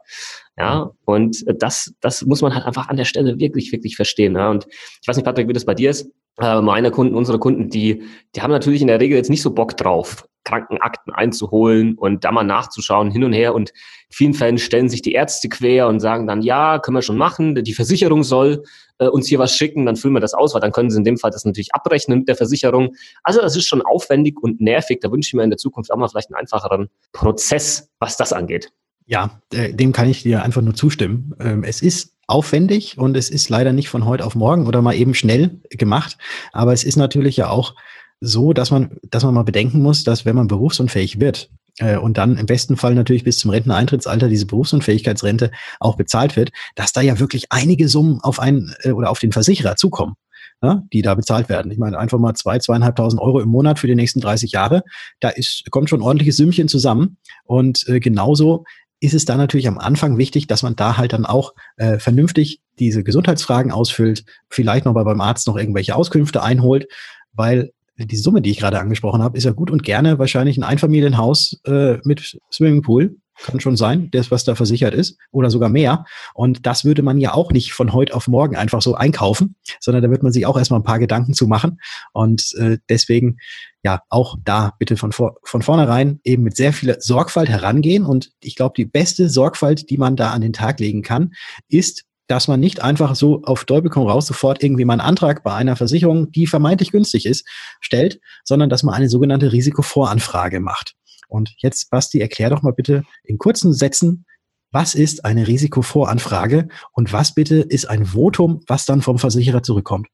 Ja, 0.57 0.91
und 1.05 1.45
das, 1.61 1.93
das 2.01 2.25
muss 2.25 2.41
man 2.41 2.55
halt 2.55 2.65
einfach 2.65 2.89
an 2.89 2.97
der 2.97 3.05
Stelle 3.05 3.39
wirklich, 3.41 3.73
wirklich 3.73 3.97
verstehen. 3.97 4.37
Ja. 4.37 4.51
Und 4.51 4.67
ich 4.69 5.09
weiß 5.09 5.17
nicht, 5.17 5.25
Patrick, 5.25 5.49
wie 5.49 5.53
das 5.53 5.65
bei 5.65 5.75
dir 5.75 5.91
ist. 5.91 6.09
Äh, 6.41 6.61
meine 6.61 6.91
Kunden, 6.91 7.15
unsere 7.15 7.39
Kunden, 7.39 7.69
die, 7.69 8.03
die 8.35 8.43
haben 8.43 8.53
natürlich 8.53 8.81
in 8.81 8.87
der 8.87 9.01
Regel 9.01 9.17
jetzt 9.17 9.31
nicht 9.31 9.43
so 9.43 9.53
Bock 9.53 9.77
drauf, 9.77 10.29
Krankenakten 10.45 11.13
einzuholen 11.13 11.95
und 11.95 12.25
da 12.25 12.33
mal 12.33 12.45
nachzuschauen, 12.45 13.11
hin 13.11 13.25
und 13.25 13.33
her. 13.33 13.55
Und 13.55 13.71
in 13.71 13.77
vielen 14.11 14.35
Fällen 14.35 14.59
stellen 14.59 14.89
sich 14.89 15.03
die 15.03 15.13
Ärzte 15.13 15.49
quer 15.49 15.89
und 15.89 16.01
sagen 16.01 16.27
dann, 16.27 16.43
ja, 16.43 16.79
können 16.79 16.97
wir 16.97 17.03
schon 17.03 17.17
machen, 17.17 17.55
die 17.55 17.75
Versicherung 17.75 18.23
soll 18.23 18.63
äh, 18.99 19.09
uns 19.09 19.27
hier 19.27 19.39
was 19.39 19.57
schicken, 19.57 19.87
dann 19.87 19.97
füllen 19.97 20.15
wir 20.15 20.21
das 20.21 20.35
aus, 20.35 20.55
weil 20.55 20.61
dann 20.61 20.73
können 20.73 20.91
sie 20.91 20.99
in 20.99 21.05
dem 21.05 21.17
Fall 21.17 21.31
das 21.31 21.45
natürlich 21.45 21.75
abrechnen 21.75 22.21
mit 22.21 22.29
der 22.29 22.37
Versicherung. 22.37 22.95
Also 23.23 23.41
das 23.41 23.57
ist 23.57 23.67
schon 23.67 23.83
aufwendig 23.83 24.37
und 24.41 24.61
nervig. 24.61 25.01
Da 25.01 25.11
wünsche 25.11 25.29
ich 25.29 25.35
mir 25.35 25.43
in 25.43 25.51
der 25.51 25.59
Zukunft 25.59 25.93
auch 25.93 25.97
mal 25.97 26.09
vielleicht 26.09 26.29
einen 26.29 26.41
einfacheren 26.41 26.89
Prozess, 27.13 27.91
was 27.99 28.17
das 28.17 28.33
angeht. 28.33 28.71
Ja, 29.07 29.41
äh, 29.53 29.73
dem 29.75 29.93
kann 29.93 30.09
ich 30.09 30.23
dir 30.23 30.43
einfach 30.43 30.63
nur 30.63 30.75
zustimmen. 30.75 31.35
Ähm, 31.41 31.65
es 31.65 31.83
ist 31.83 32.15
aufwendig 32.27 32.97
und 32.97 33.17
es 33.17 33.29
ist 33.29 33.49
leider 33.51 33.73
nicht 33.73 33.89
von 33.89 34.07
heute 34.07 34.25
auf 34.25 34.35
morgen 34.35 34.67
oder 34.67 34.81
mal 34.81 34.95
eben 34.95 35.15
schnell 35.15 35.61
gemacht. 35.71 36.17
Aber 36.53 36.73
es 36.73 36.85
ist 36.85 36.97
natürlich 36.97 37.37
ja 37.37 37.51
auch 37.51 37.75
so, 38.21 38.53
dass 38.53 38.71
man, 38.71 38.97
dass 39.11 39.25
man 39.25 39.35
mal 39.35 39.43
bedenken 39.43 39.83
muss, 39.83 40.05
dass 40.05 40.25
wenn 40.25 40.37
man 40.37 40.49
berufsunfähig 40.49 41.21
wird 41.21 41.51
äh, 41.79 41.97
und 41.97 42.19
dann 42.19 42.37
im 42.39 42.47
besten 42.47 42.77
Fall 42.77 42.95
natürlich 42.95 43.25
bis 43.25 43.39
zum 43.39 43.51
Renteneintrittsalter 43.51 44.29
diese 44.29 44.47
Berufsunfähigkeitsrente 44.47 45.51
auch 45.81 45.97
bezahlt 45.97 46.37
wird, 46.37 46.51
dass 46.75 46.93
da 46.93 47.01
ja 47.01 47.19
wirklich 47.19 47.47
einige 47.51 47.89
Summen 47.89 48.21
auf 48.23 48.41
einen 48.41 48.75
äh, 48.83 48.91
oder 48.91 49.11
auf 49.11 49.19
den 49.19 49.33
Versicherer 49.33 49.77
zukommen. 49.77 50.15
Ja, 50.63 50.83
die 50.93 51.03
da 51.03 51.15
bezahlt 51.15 51.51
werden. 51.51 51.71
Ich 51.73 51.79
meine, 51.79 51.99
einfach 51.99 52.19
mal 52.19 52.33
zwei, 52.35 52.59
zweieinhalbtausend 52.59 53.21
Euro 53.21 53.41
im 53.41 53.51
Monat 53.51 53.79
für 53.79 53.87
die 53.87 53.97
nächsten 53.97 54.21
30 54.21 54.53
Jahre. 54.53 54.83
Da 55.21 55.29
ist, 55.29 55.65
kommt 55.71 55.91
schon 55.91 56.01
ordentliches 56.01 56.37
Sümmchen 56.37 56.69
zusammen. 56.69 57.19
Und 57.45 57.87
äh, 57.89 58.01
genauso 58.01 58.65
ist 59.05 59.13
es 59.13 59.27
da 59.27 59.37
natürlich 59.37 59.69
am 59.69 59.77
Anfang 59.77 60.17
wichtig, 60.17 60.47
dass 60.47 60.63
man 60.63 60.75
da 60.75 60.97
halt 60.97 61.13
dann 61.13 61.27
auch 61.27 61.53
äh, 61.77 61.99
vernünftig 61.99 62.63
diese 62.79 63.05
Gesundheitsfragen 63.05 63.73
ausfüllt, 63.73 64.25
vielleicht 64.49 64.87
noch 64.87 64.95
mal 64.95 65.05
beim 65.05 65.21
Arzt 65.21 65.47
noch 65.47 65.59
irgendwelche 65.59 65.95
Auskünfte 65.97 66.43
einholt, 66.43 66.87
weil 67.35 67.73
die 67.97 68.17
Summe, 68.17 68.43
die 68.43 68.51
ich 68.51 68.59
gerade 68.59 68.81
angesprochen 68.81 69.23
habe, 69.23 69.39
ist 69.39 69.45
ja 69.45 69.53
gut 69.53 69.71
und 69.71 69.83
gerne 69.83 70.19
wahrscheinlich 70.19 70.57
ein 70.57 70.65
Einfamilienhaus 70.65 71.61
äh, 71.65 71.99
mit 72.05 72.39
Swimmingpool. 72.53 73.17
Kann 73.37 73.59
schon 73.59 73.77
sein, 73.77 74.11
das, 74.13 74.31
was 74.31 74.45
da 74.45 74.55
versichert 74.55 74.95
ist, 74.95 75.19
oder 75.33 75.51
sogar 75.51 75.69
mehr. 75.69 76.05
Und 76.35 76.67
das 76.67 76.85
würde 76.85 77.03
man 77.03 77.19
ja 77.19 77.35
auch 77.35 77.51
nicht 77.51 77.73
von 77.73 77.93
heute 77.93 78.15
auf 78.15 78.29
morgen 78.29 78.55
einfach 78.55 78.81
so 78.81 78.95
einkaufen, 78.95 79.57
sondern 79.81 80.05
da 80.05 80.11
wird 80.11 80.23
man 80.23 80.31
sich 80.31 80.47
auch 80.47 80.57
erstmal 80.57 80.79
ein 80.79 80.85
paar 80.85 81.01
Gedanken 81.01 81.35
zu 81.35 81.49
machen. 81.49 81.81
Und 82.13 82.55
äh, 82.59 82.79
deswegen, 82.89 83.39
ja, 83.83 84.03
auch 84.09 84.37
da 84.45 84.75
bitte 84.79 84.97
von, 84.97 85.11
vor, 85.11 85.37
von 85.43 85.63
vornherein 85.63 86.21
eben 86.23 86.45
mit 86.45 86.57
sehr 86.57 86.73
viel 86.73 86.97
Sorgfalt 87.01 87.49
herangehen. 87.49 88.07
Und 88.07 88.31
ich 88.41 88.55
glaube, 88.55 88.75
die 88.77 88.87
beste 88.87 89.29
Sorgfalt, 89.29 89.91
die 89.91 89.99
man 89.99 90.15
da 90.15 90.31
an 90.31 90.41
den 90.41 90.53
Tag 90.53 90.79
legen 90.79 91.03
kann, 91.03 91.33
ist 91.69 92.05
dass 92.27 92.49
man 92.49 92.61
nicht 92.61 92.83
einfach 92.83 93.15
so 93.15 93.43
auf 93.43 93.65
Teufel 93.65 93.91
komm 93.91 94.07
raus 94.07 94.27
sofort 94.27 94.63
irgendwie 94.63 94.85
mal 94.85 94.95
einen 94.95 95.01
Antrag 95.01 95.43
bei 95.43 95.53
einer 95.53 95.77
Versicherung, 95.77 96.31
die 96.33 96.47
vermeintlich 96.47 96.91
günstig 96.91 97.27
ist, 97.27 97.47
stellt, 97.81 98.21
sondern 98.45 98.71
dass 98.71 98.83
man 98.83 98.95
eine 98.95 99.09
sogenannte 99.09 99.53
Risikovoranfrage 99.53 100.61
macht. 100.61 100.95
Und 101.29 101.55
jetzt, 101.59 101.91
Basti, 101.91 102.21
erklär 102.21 102.51
doch 102.51 102.63
mal 102.63 102.73
bitte 102.73 103.05
in 103.25 103.39
kurzen 103.39 103.73
Sätzen, 103.73 104.25
was 104.71 104.95
ist 104.95 105.25
eine 105.25 105.47
Risikovoranfrage 105.47 106.69
und 106.93 107.13
was 107.13 107.35
bitte 107.35 107.57
ist 107.57 107.87
ein 107.87 108.07
Votum, 108.07 108.61
was 108.67 108.87
dann 108.87 109.03
vom 109.03 109.19
Versicherer 109.19 109.63
zurückkommt? 109.63 110.09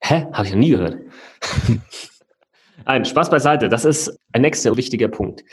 Hä? 0.00 0.26
Habe 0.32 0.46
ich 0.46 0.52
noch 0.52 0.60
nie 0.60 0.70
gehört. 0.70 0.98
Ein 2.84 3.04
Spaß 3.04 3.30
beiseite. 3.30 3.68
Das 3.68 3.84
ist 3.84 4.18
ein 4.32 4.42
nächster 4.42 4.76
wichtiger 4.76 5.08
Punkt. 5.08 5.44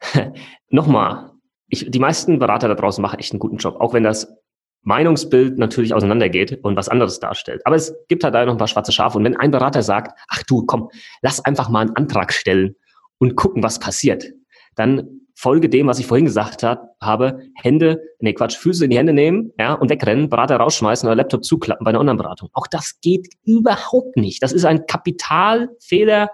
Nochmal, 0.70 1.30
ich, 1.68 1.90
die 1.90 1.98
meisten 1.98 2.38
Berater 2.38 2.68
da 2.68 2.74
draußen 2.74 3.02
machen 3.02 3.18
echt 3.18 3.32
einen 3.32 3.38
guten 3.38 3.58
Job, 3.58 3.76
auch 3.80 3.92
wenn 3.92 4.02
das 4.02 4.34
Meinungsbild 4.82 5.58
natürlich 5.58 5.94
auseinandergeht 5.94 6.58
und 6.62 6.76
was 6.76 6.88
anderes 6.88 7.20
darstellt. 7.20 7.62
Aber 7.64 7.76
es 7.76 7.94
gibt 8.08 8.24
halt 8.24 8.34
da 8.34 8.44
noch 8.44 8.54
ein 8.54 8.58
paar 8.58 8.68
schwarze 8.68 8.92
Schafe. 8.92 9.18
Und 9.18 9.24
wenn 9.24 9.36
ein 9.36 9.50
Berater 9.50 9.82
sagt, 9.82 10.18
ach 10.28 10.42
du, 10.44 10.64
komm, 10.64 10.88
lass 11.22 11.44
einfach 11.44 11.68
mal 11.68 11.80
einen 11.80 11.96
Antrag 11.96 12.32
stellen 12.32 12.76
und 13.18 13.36
gucken, 13.36 13.62
was 13.62 13.78
passiert, 13.78 14.32
dann 14.74 15.20
folge 15.34 15.68
dem, 15.70 15.86
was 15.86 15.98
ich 15.98 16.06
vorhin 16.06 16.26
gesagt 16.26 16.62
hat, 16.62 16.82
habe, 17.00 17.40
Hände, 17.54 18.02
nee, 18.18 18.34
Quatsch, 18.34 18.56
Füße 18.56 18.84
in 18.84 18.90
die 18.90 18.98
Hände 18.98 19.14
nehmen, 19.14 19.52
ja, 19.58 19.72
und 19.72 19.88
wegrennen, 19.88 20.28
Berater 20.28 20.56
rausschmeißen 20.56 21.08
oder 21.08 21.16
Laptop 21.16 21.44
zuklappen 21.44 21.84
bei 21.84 21.90
einer 21.90 22.00
Online-Beratung. 22.00 22.50
Auch 22.52 22.66
das 22.66 23.00
geht 23.00 23.26
überhaupt 23.44 24.16
nicht. 24.16 24.42
Das 24.42 24.52
ist 24.52 24.66
ein 24.66 24.86
Kapitalfehler 24.86 26.28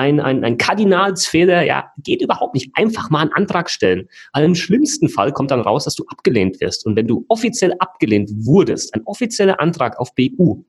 ein, 0.00 0.18
ein, 0.18 0.44
ein 0.44 0.56
Kardinalsfehler, 0.56 1.62
ja, 1.62 1.92
geht 1.98 2.22
überhaupt 2.22 2.54
nicht. 2.54 2.70
Einfach 2.74 3.10
mal 3.10 3.20
einen 3.20 3.32
Antrag 3.32 3.68
stellen. 3.68 4.08
Aber 4.32 4.46
im 4.46 4.54
schlimmsten 4.54 5.10
Fall 5.10 5.30
kommt 5.30 5.50
dann 5.50 5.60
raus, 5.60 5.84
dass 5.84 5.94
du 5.94 6.04
abgelehnt 6.08 6.58
wirst. 6.62 6.86
Und 6.86 6.96
wenn 6.96 7.06
du 7.06 7.26
offiziell 7.28 7.74
abgelehnt 7.78 8.30
wurdest, 8.34 8.94
ein 8.94 9.02
offizieller 9.04 9.60
Antrag 9.60 9.98
auf 10.00 10.14
BU, 10.14 10.64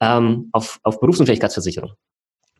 ähm, 0.00 0.48
auf, 0.52 0.80
auf 0.82 0.98
Berufsunfähigkeitsversicherung, 0.98 1.92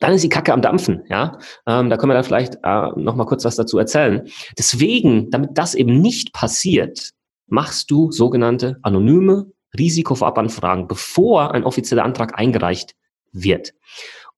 dann 0.00 0.12
ist 0.12 0.22
die 0.22 0.28
Kacke 0.28 0.52
am 0.52 0.60
Dampfen, 0.60 1.04
ja. 1.08 1.38
Ähm, 1.66 1.88
da 1.88 1.96
können 1.96 2.10
wir 2.10 2.14
dann 2.14 2.24
vielleicht 2.24 2.56
äh, 2.62 2.88
noch 2.96 3.16
mal 3.16 3.24
kurz 3.24 3.44
was 3.46 3.56
dazu 3.56 3.78
erzählen. 3.78 4.28
Deswegen, 4.58 5.30
damit 5.30 5.50
das 5.54 5.74
eben 5.74 6.02
nicht 6.02 6.34
passiert, 6.34 7.12
machst 7.46 7.90
du 7.90 8.12
sogenannte 8.12 8.78
anonyme 8.82 9.46
Risikovorabanfragen, 9.78 10.86
bevor 10.86 11.54
ein 11.54 11.64
offizieller 11.64 12.04
Antrag 12.04 12.38
eingereicht 12.38 12.94
wird. 13.32 13.72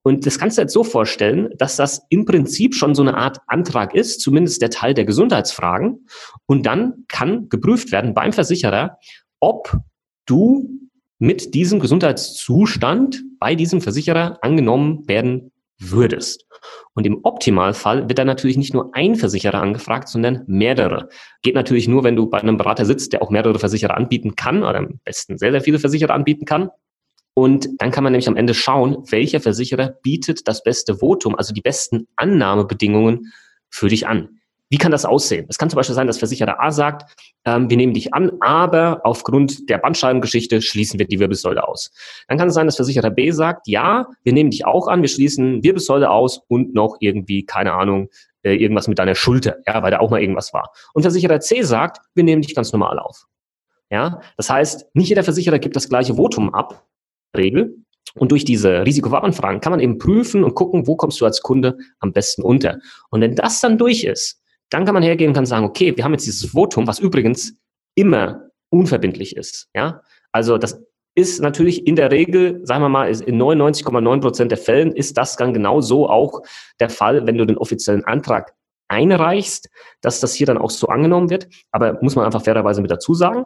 Und 0.07 0.25
das 0.25 0.39
kannst 0.39 0.57
du 0.57 0.63
jetzt 0.63 0.73
so 0.73 0.85
vorstellen, 0.85 1.49
dass 1.59 1.75
das 1.75 2.07
im 2.11 2.27
Prinzip 2.27 2.77
schon 2.77 2.95
so 2.95 3.03
eine 3.03 3.17
Art 3.17 3.41
Antrag 3.49 3.93
ist, 3.93 4.21
zumindest 4.21 4.63
der 4.63 4.71
Teil 4.71 4.95
der 4.95 5.05
Gesundheitsfragen. 5.05 6.07
Und 6.47 6.65
dann 6.65 7.07
kann 7.09 7.49
geprüft 7.49 7.91
werden 7.91 8.15
beim 8.15 8.33
Versicherer, 8.33 8.99
ob 9.41 9.77
du 10.25 10.71
mit 11.19 11.55
diesem 11.55 11.81
Gesundheitszustand 11.81 13.25
bei 13.41 13.57
diesem 13.57 13.81
Versicherer 13.81 14.39
angenommen 14.43 15.09
werden 15.09 15.51
würdest. 15.81 16.47
Und 16.95 17.05
im 17.05 17.25
Optimalfall 17.25 18.09
wird 18.09 18.21
dann 18.21 18.29
natürlich 18.29 18.57
nicht 18.57 18.75
nur 18.75 18.95
ein 18.95 19.17
Versicherer 19.17 19.61
angefragt, 19.61 20.09
sondern 20.09 20.45
mehrere. 20.47 21.09
Geht 21.43 21.57
natürlich 21.57 21.89
nur, 21.89 22.05
wenn 22.05 22.15
du 22.15 22.31
bei 22.31 22.39
einem 22.39 22.59
Berater 22.59 22.85
sitzt, 22.85 23.13
der 23.13 23.23
auch 23.23 23.31
mehrere 23.31 23.59
Versicherer 23.59 23.97
anbieten 23.97 24.37
kann 24.37 24.63
oder 24.63 24.77
am 24.77 25.01
besten 25.05 25.37
sehr, 25.37 25.51
sehr 25.51 25.63
viele 25.63 25.81
Versicherer 25.81 26.15
anbieten 26.15 26.45
kann. 26.45 26.71
Und 27.38 27.69
dann 27.78 27.90
kann 27.90 28.02
man 28.02 28.14
nämlich 28.14 28.28
am 28.28 28.37
Ende 28.37 28.55
schauen, 28.55 29.05
welcher 29.11 29.40
Versicherer 29.40 29.88
bietet 30.02 30.49
das 30.49 30.62
beste 30.62 30.97
Votum, 30.97 31.35
also 31.35 31.52
die 31.52 31.61
besten 31.61 32.09
Annahmebedingungen 32.16 33.31
für 33.69 33.88
dich 33.88 34.07
an. 34.07 34.40
Wie 34.71 34.78
kann 34.78 34.90
das 34.90 35.05
aussehen? 35.05 35.45
Es 35.50 35.59
kann 35.59 35.69
zum 35.69 35.76
Beispiel 35.76 35.95
sein, 35.95 36.07
dass 36.07 36.16
Versicherer 36.19 36.61
A 36.61 36.71
sagt, 36.71 37.14
ähm, 37.45 37.69
wir 37.69 37.76
nehmen 37.76 37.93
dich 37.93 38.14
an, 38.14 38.33
aber 38.40 39.02
aufgrund 39.05 39.69
der 39.69 39.76
Bandscheibengeschichte 39.76 40.62
schließen 40.62 40.99
wir 40.99 41.07
die 41.07 41.21
Wirbelsäule 41.21 41.69
aus. 41.69 41.93
Dann 42.26 42.38
kann 42.38 42.49
es 42.49 42.55
sein, 42.55 42.66
dass 42.66 42.76
Versicherer 42.76 43.11
B 43.11 43.31
sagt, 43.31 43.69
ja, 43.69 44.07
wir 44.25 44.33
nehmen 44.33 44.50
dich 44.50 44.64
auch 44.64 44.88
an, 44.88 45.02
wir 45.02 45.11
schließen 45.11 45.62
Wirbelsäule 45.62 46.11
aus 46.11 46.40
und 46.49 46.75
noch 46.75 46.97
irgendwie, 47.00 47.45
keine 47.45 47.75
Ahnung, 47.75 48.09
äh, 48.45 48.55
irgendwas 48.55 48.88
mit 48.88 48.99
deiner 48.99 49.14
Schulter, 49.14 49.59
ja, 49.66 49.83
weil 49.83 49.90
da 49.90 49.99
auch 49.99 50.11
mal 50.11 50.23
irgendwas 50.23 50.55
war. 50.55 50.73
Und 50.95 51.02
Versicherer 51.02 51.40
C 51.40 51.61
sagt, 51.61 51.99
wir 52.14 52.25
nehmen 52.25 52.40
dich 52.40 52.55
ganz 52.55 52.73
normal 52.73 52.99
auf. 52.99 53.26
Ja, 53.90 54.23
das 54.38 54.49
heißt, 54.49 54.87
nicht 54.95 55.11
jeder 55.11 55.23
Versicherer 55.23 55.59
gibt 55.59 55.76
das 55.76 55.90
gleiche 55.90 56.14
Votum 56.14 56.55
ab, 56.55 56.87
Regel. 57.37 57.76
Und 58.14 58.33
durch 58.33 58.45
diese 58.45 58.87
Risikovoranfragen 58.87 59.61
kann 59.61 59.73
man 59.73 59.81
eben 59.81 59.99
prüfen 59.99 60.43
und 60.43 60.55
gucken, 60.55 60.87
wo 60.87 60.97
kommst 60.97 61.21
du 61.21 61.26
als 61.26 61.43
Kunde 61.43 61.76
am 61.99 62.12
besten 62.12 62.43
unter. 62.43 62.78
Und 63.11 63.21
wenn 63.21 63.35
das 63.35 63.61
dann 63.61 63.78
durch 63.78 64.05
ist, 64.05 64.40
dann 64.71 64.85
kann 64.85 64.95
man 64.95 65.02
hergehen 65.02 65.28
und 65.28 65.35
kann 65.35 65.47
sagen, 65.47 65.66
okay, 65.66 65.97
wir 65.97 66.05
haben 66.05 66.12
jetzt 66.12 66.26
dieses 66.26 66.50
Votum, 66.50 66.87
was 66.87 66.99
übrigens 66.99 67.55
immer 67.95 68.50
unverbindlich 68.71 69.37
ist. 69.37 69.69
Ja, 69.75 70.02
also 70.33 70.59
das 70.59 70.83
ist 71.14 71.40
natürlich 71.40 71.87
in 71.87 71.97
der 71.97 72.11
Regel, 72.11 72.61
sagen 72.64 72.83
wir 72.83 72.88
mal, 72.88 73.09
in 73.09 73.40
99,9 73.40 74.21
Prozent 74.21 74.50
der 74.50 74.59
Fällen 74.59 74.93
ist 74.93 75.16
das 75.16 75.37
dann 75.37 75.55
genauso 75.55 76.09
auch 76.09 76.43
der 76.78 76.90
Fall, 76.90 77.26
wenn 77.26 77.38
du 77.38 77.47
den 77.47 77.57
offiziellen 77.57 78.05
Antrag 78.05 78.55
einreichst, 78.88 79.71
dass 80.00 80.21
das 80.21 80.35
hier 80.35 80.47
dann 80.47 80.59
auch 80.59 80.71
so 80.71 80.88
angenommen 80.88 81.31
wird. 81.31 81.49
Aber 81.71 81.99
muss 82.02 82.16
man 82.16 82.26
einfach 82.26 82.43
fairerweise 82.43 82.83
mit 82.83 82.90
dazu 82.90 83.14
sagen. 83.14 83.45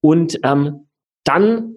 Und 0.00 0.40
ähm, 0.44 0.88
dann 1.24 1.76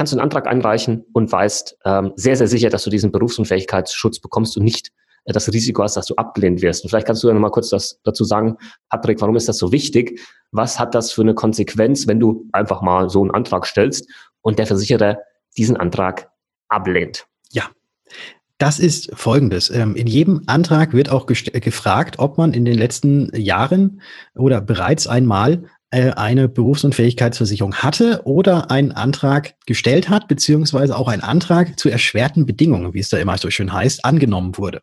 kannst 0.00 0.14
du 0.14 0.16
einen 0.16 0.22
Antrag 0.22 0.46
einreichen 0.46 1.04
und 1.12 1.30
weißt 1.30 1.76
ähm, 1.84 2.14
sehr, 2.16 2.34
sehr 2.34 2.48
sicher, 2.48 2.70
dass 2.70 2.84
du 2.84 2.88
diesen 2.88 3.12
Berufsunfähigkeitsschutz 3.12 4.18
bekommst 4.18 4.56
und 4.56 4.64
nicht 4.64 4.92
äh, 5.26 5.32
das 5.34 5.52
Risiko 5.52 5.82
hast, 5.82 5.94
dass 5.94 6.06
du 6.06 6.14
abgelehnt 6.14 6.62
wirst. 6.62 6.82
Und 6.82 6.88
vielleicht 6.88 7.06
kannst 7.06 7.22
du 7.22 7.28
ja 7.28 7.34
noch 7.34 7.40
mal 7.42 7.50
kurz 7.50 7.68
das, 7.68 8.00
dazu 8.02 8.24
sagen, 8.24 8.56
Patrick, 8.88 9.20
warum 9.20 9.36
ist 9.36 9.46
das 9.46 9.58
so 9.58 9.72
wichtig? 9.72 10.18
Was 10.52 10.80
hat 10.80 10.94
das 10.94 11.12
für 11.12 11.20
eine 11.20 11.34
Konsequenz, 11.34 12.06
wenn 12.06 12.18
du 12.18 12.48
einfach 12.52 12.80
mal 12.80 13.10
so 13.10 13.20
einen 13.20 13.30
Antrag 13.30 13.66
stellst 13.66 14.08
und 14.40 14.58
der 14.58 14.66
Versicherer 14.66 15.18
diesen 15.58 15.76
Antrag 15.76 16.30
ablehnt? 16.70 17.26
Ja. 17.50 17.64
Das 18.56 18.78
ist 18.78 19.10
folgendes. 19.12 19.68
Ähm, 19.68 19.96
in 19.96 20.06
jedem 20.06 20.44
Antrag 20.46 20.94
wird 20.94 21.10
auch 21.10 21.26
gefragt, 21.26 22.18
ob 22.18 22.38
man 22.38 22.54
in 22.54 22.64
den 22.64 22.78
letzten 22.78 23.30
Jahren 23.36 24.00
oder 24.34 24.62
bereits 24.62 25.06
einmal 25.06 25.64
eine 25.90 26.48
Berufsunfähigkeitsversicherung 26.48 27.74
hatte 27.74 28.22
oder 28.24 28.70
einen 28.70 28.92
Antrag 28.92 29.54
gestellt 29.66 30.08
hat, 30.08 30.28
beziehungsweise 30.28 30.96
auch 30.96 31.08
einen 31.08 31.22
Antrag 31.22 31.78
zu 31.78 31.88
erschwerten 31.88 32.46
Bedingungen, 32.46 32.94
wie 32.94 33.00
es 33.00 33.08
da 33.08 33.18
immer 33.18 33.36
so 33.38 33.50
schön 33.50 33.72
heißt, 33.72 34.04
angenommen 34.04 34.56
wurde. 34.56 34.82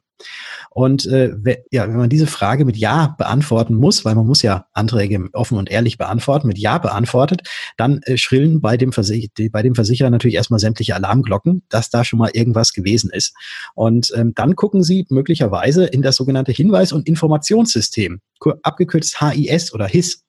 Und 0.69 1.05
äh, 1.07 1.33
ja, 1.71 1.87
wenn 1.87 1.97
man 1.97 2.09
diese 2.09 2.27
Frage 2.27 2.65
mit 2.65 2.77
Ja 2.77 3.15
beantworten 3.17 3.73
muss, 3.73 4.05
weil 4.05 4.15
man 4.15 4.27
muss 4.27 4.41
ja 4.41 4.67
Anträge 4.73 5.27
offen 5.33 5.57
und 5.57 5.71
ehrlich 5.71 5.97
beantworten, 5.97 6.47
mit 6.47 6.57
Ja 6.57 6.77
beantwortet, 6.77 7.47
dann 7.77 8.01
äh, 8.03 8.17
schrillen 8.17 8.61
bei 8.61 8.77
dem, 8.77 8.91
bei 8.91 9.61
dem 9.63 9.75
Versicherer 9.75 10.09
natürlich 10.09 10.35
erstmal 10.35 10.59
sämtliche 10.59 10.95
Alarmglocken, 10.95 11.63
dass 11.69 11.89
da 11.89 12.03
schon 12.03 12.19
mal 12.19 12.31
irgendwas 12.33 12.73
gewesen 12.73 13.09
ist. 13.11 13.33
Und 13.75 14.11
ähm, 14.15 14.33
dann 14.35 14.55
gucken 14.55 14.83
Sie 14.83 15.05
möglicherweise 15.09 15.85
in 15.85 16.01
das 16.01 16.15
sogenannte 16.15 16.51
Hinweis- 16.51 16.93
und 16.93 17.07
Informationssystem, 17.07 18.21
abgekürzt 18.61 19.19
HIS 19.19 19.73
oder 19.73 19.87
HIS. 19.87 20.25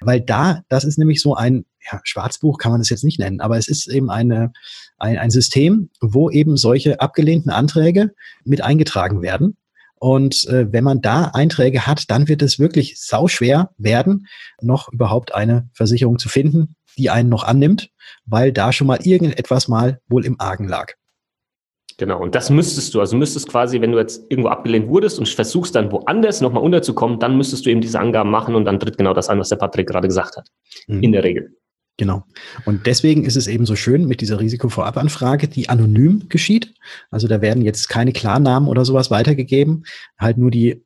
Weil 0.00 0.20
da, 0.20 0.62
das 0.68 0.84
ist 0.84 0.98
nämlich 0.98 1.20
so 1.20 1.34
ein 1.34 1.64
ja, 1.90 2.00
Schwarzbuch 2.04 2.58
kann 2.58 2.72
man 2.72 2.80
das 2.80 2.90
jetzt 2.90 3.04
nicht 3.04 3.18
nennen, 3.18 3.40
aber 3.40 3.58
es 3.58 3.68
ist 3.68 3.88
eben 3.88 4.10
eine, 4.10 4.52
ein, 4.98 5.18
ein 5.18 5.30
System, 5.30 5.90
wo 6.00 6.30
eben 6.30 6.56
solche 6.56 7.00
abgelehnten 7.00 7.50
Anträge 7.50 8.12
mit 8.44 8.62
eingetragen 8.62 9.22
werden. 9.22 9.56
Und 9.96 10.46
äh, 10.48 10.72
wenn 10.72 10.84
man 10.84 11.02
da 11.02 11.24
Einträge 11.34 11.86
hat, 11.86 12.10
dann 12.10 12.28
wird 12.28 12.40
es 12.40 12.58
wirklich 12.58 12.98
sauschwer 12.98 13.70
werden, 13.76 14.26
noch 14.62 14.90
überhaupt 14.90 15.34
eine 15.34 15.68
Versicherung 15.74 16.18
zu 16.18 16.30
finden, 16.30 16.74
die 16.96 17.10
einen 17.10 17.28
noch 17.28 17.44
annimmt, 17.44 17.90
weil 18.24 18.52
da 18.52 18.72
schon 18.72 18.86
mal 18.86 19.06
irgendetwas 19.06 19.68
mal 19.68 20.00
wohl 20.08 20.24
im 20.24 20.40
Argen 20.40 20.68
lag. 20.68 20.94
Genau, 22.00 22.18
und 22.18 22.34
das 22.34 22.48
müsstest 22.48 22.94
du, 22.94 23.00
also 23.00 23.14
müsstest 23.14 23.46
quasi, 23.50 23.82
wenn 23.82 23.92
du 23.92 23.98
jetzt 23.98 24.24
irgendwo 24.30 24.48
abgelehnt 24.48 24.88
wurdest 24.88 25.18
und 25.18 25.28
versuchst 25.28 25.74
dann 25.74 25.92
woanders 25.92 26.40
nochmal 26.40 26.62
unterzukommen, 26.62 27.18
dann 27.18 27.36
müsstest 27.36 27.66
du 27.66 27.70
eben 27.70 27.82
diese 27.82 28.00
Angaben 28.00 28.30
machen 28.30 28.54
und 28.54 28.64
dann 28.64 28.80
tritt 28.80 28.96
genau 28.96 29.12
das 29.12 29.28
an, 29.28 29.38
was 29.38 29.50
der 29.50 29.56
Patrick 29.56 29.86
gerade 29.86 30.08
gesagt 30.08 30.38
hat. 30.38 30.48
Mhm. 30.86 31.02
In 31.02 31.12
der 31.12 31.24
Regel. 31.24 31.54
Genau. 31.98 32.24
Und 32.64 32.86
deswegen 32.86 33.26
ist 33.26 33.36
es 33.36 33.46
eben 33.46 33.66
so 33.66 33.76
schön 33.76 34.06
mit 34.06 34.22
dieser 34.22 34.40
Risikovorabanfrage, 34.40 35.46
die 35.46 35.68
anonym 35.68 36.30
geschieht. 36.30 36.72
Also 37.10 37.28
da 37.28 37.42
werden 37.42 37.62
jetzt 37.62 37.90
keine 37.90 38.14
Klarnamen 38.14 38.66
oder 38.66 38.86
sowas 38.86 39.10
weitergegeben, 39.10 39.84
halt 40.18 40.38
nur 40.38 40.50
die 40.50 40.82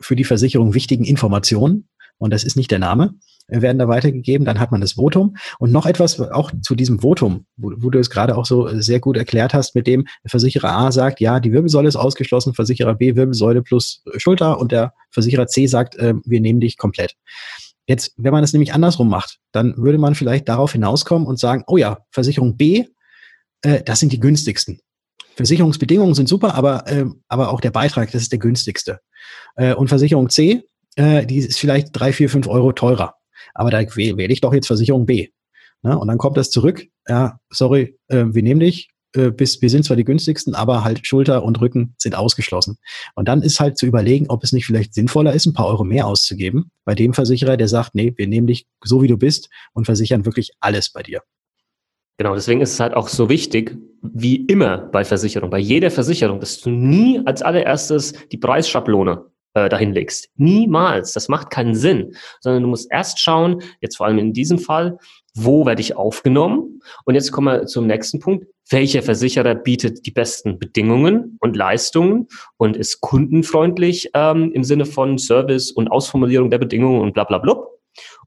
für 0.00 0.16
die 0.16 0.24
Versicherung 0.24 0.72
wichtigen 0.72 1.04
Informationen. 1.04 1.86
Und 2.16 2.32
das 2.32 2.44
ist 2.44 2.56
nicht 2.56 2.70
der 2.70 2.78
Name 2.78 3.14
werden 3.48 3.78
da 3.78 3.88
weitergegeben, 3.88 4.44
dann 4.44 4.58
hat 4.58 4.72
man 4.72 4.80
das 4.80 4.92
Votum. 4.92 5.36
Und 5.58 5.72
noch 5.72 5.86
etwas 5.86 6.20
auch 6.20 6.50
zu 6.62 6.74
diesem 6.74 7.00
Votum, 7.00 7.46
wo, 7.56 7.72
wo 7.76 7.90
du 7.90 7.98
es 7.98 8.10
gerade 8.10 8.36
auch 8.36 8.46
so 8.46 8.68
sehr 8.80 9.00
gut 9.00 9.16
erklärt 9.16 9.54
hast, 9.54 9.74
mit 9.74 9.86
dem 9.86 10.06
Versicherer 10.26 10.72
A 10.72 10.92
sagt, 10.92 11.20
ja, 11.20 11.40
die 11.40 11.52
Wirbelsäule 11.52 11.88
ist 11.88 11.96
ausgeschlossen, 11.96 12.54
Versicherer 12.54 12.94
B 12.94 13.16
Wirbelsäule 13.16 13.62
plus 13.62 14.02
Schulter 14.16 14.58
und 14.58 14.72
der 14.72 14.92
Versicherer 15.10 15.46
C 15.46 15.66
sagt, 15.66 15.96
äh, 15.96 16.14
wir 16.24 16.40
nehmen 16.40 16.60
dich 16.60 16.76
komplett. 16.76 17.14
Jetzt, 17.86 18.14
wenn 18.16 18.32
man 18.32 18.42
es 18.42 18.52
nämlich 18.52 18.74
andersrum 18.74 19.08
macht, 19.08 19.38
dann 19.52 19.76
würde 19.76 19.98
man 19.98 20.16
vielleicht 20.16 20.48
darauf 20.48 20.72
hinauskommen 20.72 21.26
und 21.26 21.38
sagen, 21.38 21.62
oh 21.68 21.76
ja, 21.76 21.98
Versicherung 22.10 22.56
B, 22.56 22.84
äh, 23.62 23.82
das 23.84 24.00
sind 24.00 24.12
die 24.12 24.20
günstigsten. 24.20 24.80
Versicherungsbedingungen 25.36 26.14
sind 26.14 26.28
super, 26.28 26.54
aber, 26.54 26.88
äh, 26.88 27.04
aber 27.28 27.50
auch 27.50 27.60
der 27.60 27.70
Beitrag, 27.70 28.10
das 28.10 28.22
ist 28.22 28.32
der 28.32 28.38
günstigste. 28.38 29.00
Äh, 29.54 29.74
und 29.74 29.88
Versicherung 29.88 30.30
C, 30.30 30.64
äh, 30.96 31.26
die 31.26 31.38
ist 31.38 31.58
vielleicht 31.58 31.88
drei, 31.92 32.12
vier, 32.12 32.28
fünf 32.28 32.48
Euro 32.48 32.72
teurer 32.72 33.15
aber 33.56 33.70
da 33.70 33.80
wähle 33.80 34.32
ich 34.32 34.40
doch 34.40 34.54
jetzt 34.54 34.66
Versicherung 34.66 35.06
B. 35.06 35.28
Ne? 35.82 35.98
Und 35.98 36.08
dann 36.08 36.18
kommt 36.18 36.36
das 36.36 36.50
zurück, 36.50 36.86
ja, 37.08 37.38
sorry, 37.50 37.98
äh, 38.08 38.24
wir 38.28 38.42
nehmen 38.42 38.60
dich, 38.60 38.90
äh, 39.14 39.30
bis, 39.30 39.62
wir 39.62 39.70
sind 39.70 39.84
zwar 39.84 39.96
die 39.96 40.04
günstigsten, 40.04 40.54
aber 40.54 40.84
halt 40.84 41.06
Schulter 41.06 41.42
und 41.42 41.60
Rücken 41.60 41.94
sind 41.98 42.14
ausgeschlossen. 42.14 42.78
Und 43.14 43.28
dann 43.28 43.42
ist 43.42 43.60
halt 43.60 43.78
zu 43.78 43.86
überlegen, 43.86 44.26
ob 44.28 44.44
es 44.44 44.52
nicht 44.52 44.66
vielleicht 44.66 44.94
sinnvoller 44.94 45.32
ist, 45.32 45.46
ein 45.46 45.52
paar 45.52 45.66
Euro 45.66 45.84
mehr 45.84 46.06
auszugeben 46.06 46.70
bei 46.84 46.94
dem 46.94 47.14
Versicherer, 47.14 47.56
der 47.56 47.68
sagt, 47.68 47.94
nee, 47.94 48.12
wir 48.16 48.26
nehmen 48.26 48.46
dich 48.46 48.66
so 48.84 49.02
wie 49.02 49.08
du 49.08 49.16
bist 49.16 49.48
und 49.72 49.86
versichern 49.86 50.24
wirklich 50.24 50.52
alles 50.60 50.90
bei 50.90 51.02
dir. 51.02 51.22
Genau, 52.18 52.34
deswegen 52.34 52.62
ist 52.62 52.72
es 52.72 52.80
halt 52.80 52.94
auch 52.94 53.08
so 53.08 53.28
wichtig, 53.28 53.76
wie 54.02 54.36
immer 54.46 54.78
bei 54.78 55.04
Versicherung, 55.04 55.50
bei 55.50 55.58
jeder 55.58 55.90
Versicherung, 55.90 56.40
dass 56.40 56.60
du 56.60 56.70
nie 56.70 57.20
als 57.26 57.42
allererstes 57.42 58.14
die 58.32 58.38
Preisschablone 58.38 59.26
äh, 59.56 59.68
dahin 59.70 59.92
legst. 59.92 60.28
Niemals. 60.36 61.14
Das 61.14 61.28
macht 61.28 61.50
keinen 61.50 61.74
Sinn. 61.74 62.14
Sondern 62.40 62.62
du 62.62 62.68
musst 62.68 62.92
erst 62.92 63.18
schauen, 63.18 63.62
jetzt 63.80 63.96
vor 63.96 64.06
allem 64.06 64.18
in 64.18 64.32
diesem 64.32 64.58
Fall, 64.58 64.98
wo 65.34 65.64
werde 65.64 65.80
ich 65.80 65.96
aufgenommen? 65.96 66.80
Und 67.04 67.14
jetzt 67.14 67.32
kommen 67.32 67.46
wir 67.46 67.66
zum 67.66 67.86
nächsten 67.86 68.20
Punkt. 68.20 68.46
Welcher 68.68 69.02
Versicherer 69.02 69.54
bietet 69.54 70.06
die 70.06 70.10
besten 70.10 70.58
Bedingungen 70.58 71.38
und 71.40 71.56
Leistungen 71.56 72.28
und 72.58 72.76
ist 72.76 73.00
kundenfreundlich 73.00 74.10
ähm, 74.14 74.52
im 74.52 74.64
Sinne 74.64 74.84
von 74.84 75.18
Service 75.18 75.70
und 75.70 75.88
Ausformulierung 75.88 76.50
der 76.50 76.58
Bedingungen 76.58 77.00
und 77.00 77.14
bla 77.14 77.24
bla 77.24 77.38
bla. 77.38 77.56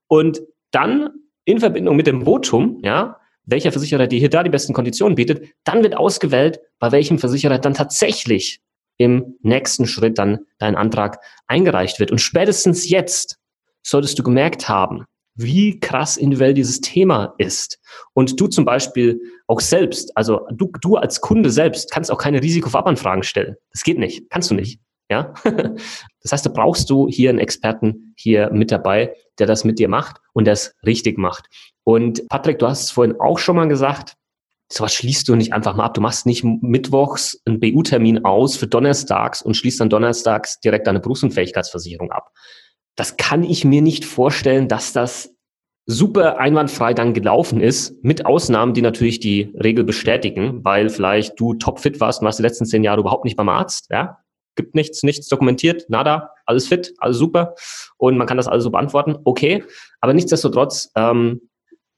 Und 0.08 0.42
dann 0.72 1.10
in 1.46 1.60
Verbindung 1.60 1.96
mit 1.96 2.08
dem 2.08 2.26
Votum, 2.26 2.80
ja, 2.84 3.18
welcher 3.46 3.72
Versicherer 3.72 4.08
dir 4.08 4.20
hier 4.20 4.30
da 4.30 4.44
die 4.44 4.50
besten 4.50 4.74
Konditionen 4.74 5.16
bietet, 5.16 5.44
dann 5.64 5.84
wird 5.84 5.96
ausgewählt, 5.96 6.60
bei 6.80 6.92
welchem 6.92 7.20
Versicherer 7.20 7.60
dann 7.60 7.74
tatsächlich 7.74 8.62
im 9.00 9.38
nächsten 9.42 9.88
Schritt 9.88 10.20
dann 10.20 10.40
dein 10.60 10.76
Antrag 10.76 11.20
eingereicht 11.48 12.00
wird. 12.00 12.12
Und 12.12 12.20
spätestens 12.20 12.88
jetzt 12.88 13.40
solltest 13.82 14.20
du 14.20 14.24
gemerkt 14.24 14.68
haben, 14.68 15.06
wie 15.36 15.80
krass 15.80 16.18
individuell 16.18 16.54
dieses 16.54 16.82
Thema 16.82 17.34
ist. 17.38 17.80
Und 18.14 18.40
du 18.40 18.48
zum 18.48 18.66
Beispiel 18.66 19.22
auch 19.48 19.62
selbst, 19.62 20.16
also 20.18 20.46
du, 20.52 20.70
du 20.82 20.98
als 20.98 21.22
Kunde 21.22 21.50
selbst 21.50 21.92
kannst 21.92 22.12
auch 22.12 22.18
keine 22.18 22.42
Risikovorabanfragen 22.42 23.24
stellen. 23.24 23.56
Das 23.72 23.84
geht 23.84 23.98
nicht. 23.98 24.30
Kannst 24.30 24.52
du 24.52 24.56
nicht. 24.56 24.80
Ja? 25.10 25.34
Das 26.22 26.34
heißt, 26.34 26.46
da 26.46 26.50
brauchst 26.50 26.90
du 26.90 27.08
hier 27.08 27.30
einen 27.30 27.40
Experten 27.40 28.14
hier 28.18 28.52
mit 28.52 28.72
dabei, 28.72 29.16
der 29.40 29.48
das 29.48 29.64
mit 29.64 29.80
dir 29.80 29.88
macht 29.88 30.18
und 30.34 30.46
das 30.46 30.76
richtig 30.86 31.18
macht. 31.18 31.46
Und 31.86 32.28
Patrick, 32.28 32.60
du 32.60 32.68
hast 32.68 32.84
es 32.84 32.92
vorhin 32.92 33.16
auch 33.22 33.40
schon 33.40 33.56
mal 33.56 33.70
gesagt, 33.70 34.16
sowas 34.72 34.94
schließt 34.94 35.28
du 35.28 35.36
nicht 35.36 35.54
einfach 35.54 35.76
mal 35.76 35.86
ab. 35.86 35.94
Du 35.96 36.02
machst 36.02 36.26
nicht 36.26 36.44
mittwochs 36.44 37.42
einen 37.46 37.60
BU-Termin 37.60 38.24
aus 38.26 38.56
für 38.56 38.68
donnerstags 38.68 39.42
und 39.42 39.56
schließt 39.56 39.80
dann 39.80 39.90
donnerstags 39.90 40.60
direkt 40.60 40.88
deine 40.88 41.00
Berufsunfähigkeitsversicherung 41.00 42.12
ab. 42.12 42.32
Das 42.96 43.18
kann 43.18 43.44
ich 43.44 43.66
mir 43.66 43.82
nicht 43.82 44.06
vorstellen, 44.06 44.68
dass 44.68 44.94
das 44.94 45.34
super 45.86 46.38
einwandfrei 46.38 46.94
dann 46.94 47.16
gelaufen 47.16 47.62
ist, 47.62 48.04
mit 48.04 48.28
Ausnahmen, 48.28 48.76
die 48.76 48.84
natürlich 48.84 49.20
die 49.20 49.52
Regel 49.56 49.84
bestätigen, 49.84 50.64
weil 50.64 50.90
vielleicht 50.90 51.40
du 51.40 51.56
topfit 51.56 52.00
warst 52.00 52.22
und 52.22 52.26
warst 52.26 52.38
die 52.38 52.44
letzten 52.44 52.66
zehn 52.66 52.84
Jahre 52.84 53.00
überhaupt 53.02 53.26
nicht 53.26 53.36
beim 53.36 53.50
Arzt, 53.50 53.88
ja. 53.90 54.20
Gibt 54.56 54.76
nichts, 54.76 55.04
nichts 55.04 55.28
dokumentiert, 55.28 55.90
nada, 55.90 56.32
alles 56.46 56.68
fit, 56.68 56.94
alles 56.98 57.18
super. 57.18 57.56
Und 57.98 58.18
man 58.18 58.28
kann 58.28 58.38
das 58.38 58.48
alles 58.48 58.66
so 58.66 58.70
beantworten, 58.70 59.16
okay. 59.24 59.64
Aber 60.02 60.14
nichtsdestotrotz, 60.14 60.92
ähm, 60.96 61.49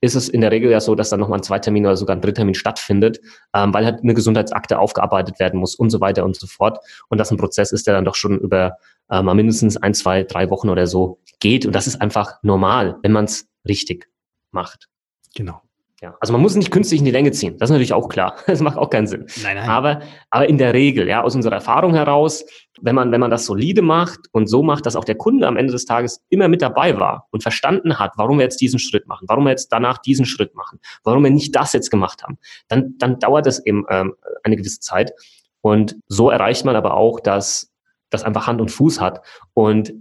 ist 0.01 0.15
es 0.15 0.27
in 0.29 0.41
der 0.41 0.51
Regel 0.51 0.71
ja 0.71 0.81
so, 0.81 0.95
dass 0.95 1.09
dann 1.09 1.19
nochmal 1.19 1.39
ein 1.39 1.43
Zweitermin 1.43 1.85
oder 1.85 1.95
sogar 1.95 2.15
ein 2.15 2.21
Dritttermin 2.21 2.55
stattfindet, 2.55 3.21
ähm, 3.53 3.73
weil 3.73 3.85
halt 3.85 4.01
eine 4.01 4.13
Gesundheitsakte 4.13 4.79
aufgearbeitet 4.79 5.39
werden 5.39 5.59
muss 5.59 5.75
und 5.75 5.91
so 5.91 6.01
weiter 6.01 6.25
und 6.25 6.35
so 6.35 6.47
fort. 6.47 6.79
Und 7.09 7.19
das 7.19 7.31
ein 7.31 7.37
Prozess 7.37 7.71
ist, 7.71 7.87
der 7.87 7.93
dann 7.93 8.05
doch 8.05 8.15
schon 8.15 8.39
über 8.39 8.77
ähm, 9.11 9.25
mindestens 9.25 9.77
ein, 9.77 9.93
zwei, 9.93 10.23
drei 10.23 10.49
Wochen 10.49 10.69
oder 10.69 10.87
so 10.87 11.19
geht. 11.39 11.65
Und 11.65 11.73
das 11.73 11.87
ist 11.87 12.01
einfach 12.01 12.41
normal, 12.41 12.97
wenn 13.03 13.11
man 13.11 13.25
es 13.25 13.47
richtig 13.67 14.09
macht. 14.51 14.89
Genau. 15.35 15.61
Ja, 16.01 16.17
also 16.19 16.33
man 16.33 16.41
muss 16.41 16.55
nicht 16.55 16.71
künstlich 16.71 16.99
in 16.99 17.05
die 17.05 17.11
Länge 17.11 17.31
ziehen. 17.31 17.59
Das 17.59 17.69
ist 17.69 17.73
natürlich 17.73 17.93
auch 17.93 18.09
klar. 18.09 18.35
Das 18.47 18.59
macht 18.59 18.75
auch 18.75 18.89
keinen 18.89 19.05
Sinn. 19.05 19.27
Nein, 19.43 19.57
nein. 19.57 19.69
Aber, 19.69 20.01
aber 20.31 20.49
in 20.49 20.57
der 20.57 20.73
Regel, 20.73 21.07
ja, 21.07 21.21
aus 21.21 21.35
unserer 21.35 21.53
Erfahrung 21.53 21.93
heraus, 21.93 22.43
wenn 22.81 22.95
man, 22.95 23.11
wenn 23.11 23.19
man 23.19 23.29
das 23.29 23.45
solide 23.45 23.83
macht 23.83 24.21
und 24.31 24.47
so 24.47 24.63
macht, 24.63 24.87
dass 24.87 24.95
auch 24.95 25.05
der 25.05 25.15
Kunde 25.15 25.47
am 25.47 25.57
Ende 25.57 25.71
des 25.73 25.85
Tages 25.85 26.23
immer 26.29 26.47
mit 26.47 26.63
dabei 26.63 26.99
war 26.99 27.27
und 27.29 27.43
verstanden 27.43 27.99
hat, 27.99 28.13
warum 28.15 28.39
wir 28.39 28.43
jetzt 28.43 28.61
diesen 28.61 28.79
Schritt 28.79 29.07
machen, 29.07 29.27
warum 29.29 29.43
wir 29.43 29.51
jetzt 29.51 29.69
danach 29.69 29.99
diesen 29.99 30.25
Schritt 30.25 30.55
machen, 30.55 30.79
warum 31.03 31.23
wir 31.23 31.29
nicht 31.29 31.55
das 31.55 31.71
jetzt 31.71 31.91
gemacht 31.91 32.23
haben, 32.23 32.39
dann, 32.67 32.95
dann 32.97 33.19
dauert 33.19 33.45
es 33.45 33.63
eben 33.63 33.85
ähm, 33.89 34.15
eine 34.41 34.55
gewisse 34.55 34.79
Zeit. 34.79 35.13
Und 35.61 35.97
so 36.07 36.31
erreicht 36.31 36.65
man 36.65 36.75
aber 36.75 36.95
auch, 36.95 37.19
dass 37.19 37.71
das 38.09 38.23
einfach 38.23 38.47
Hand 38.47 38.59
und 38.59 38.71
Fuß 38.71 38.99
hat. 38.99 39.21
Und 39.53 39.93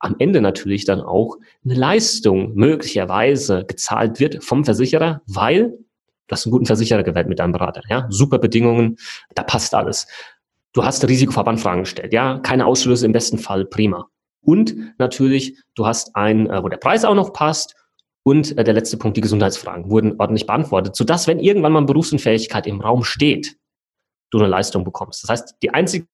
am 0.00 0.16
Ende 0.18 0.40
natürlich 0.40 0.84
dann 0.84 1.00
auch 1.00 1.36
eine 1.64 1.74
Leistung 1.74 2.54
möglicherweise 2.54 3.64
gezahlt 3.64 4.20
wird 4.20 4.44
vom 4.44 4.64
Versicherer, 4.64 5.22
weil 5.26 5.76
Du 6.28 6.34
hast 6.34 6.44
einen 6.44 6.52
guten 6.52 6.66
Versicherer 6.66 7.02
gewählt 7.02 7.26
mit 7.26 7.38
deinem 7.38 7.52
Berater, 7.52 7.82
ja, 7.88 8.06
super 8.10 8.38
Bedingungen, 8.38 8.96
da 9.34 9.42
passt 9.42 9.74
alles. 9.74 10.06
Du 10.74 10.84
hast 10.84 11.08
Risikoverbandfragen 11.08 11.84
gestellt, 11.84 12.12
ja, 12.12 12.38
keine 12.38 12.66
Ausschlüsse 12.66 13.06
im 13.06 13.12
besten 13.12 13.38
Fall, 13.38 13.64
prima. 13.64 14.08
Und 14.42 14.76
natürlich, 14.98 15.58
du 15.74 15.86
hast 15.86 16.14
einen, 16.14 16.48
äh, 16.48 16.62
wo 16.62 16.68
der 16.68 16.76
Preis 16.76 17.04
auch 17.04 17.14
noch 17.14 17.32
passt 17.32 17.74
und 18.22 18.56
äh, 18.58 18.62
der 18.62 18.74
letzte 18.74 18.98
Punkt, 18.98 19.16
die 19.16 19.22
Gesundheitsfragen 19.22 19.90
wurden 19.90 20.16
ordentlich 20.18 20.46
beantwortet, 20.46 20.94
sodass, 20.94 21.26
wenn 21.26 21.40
irgendwann 21.40 21.72
mal 21.72 21.82
Berufsunfähigkeit 21.84 22.66
im 22.66 22.82
Raum 22.82 23.04
steht, 23.04 23.56
du 24.30 24.38
eine 24.38 24.48
Leistung 24.48 24.84
bekommst. 24.84 25.22
Das 25.22 25.30
heißt, 25.30 25.56
die 25.62 25.70
einzige 25.70 26.06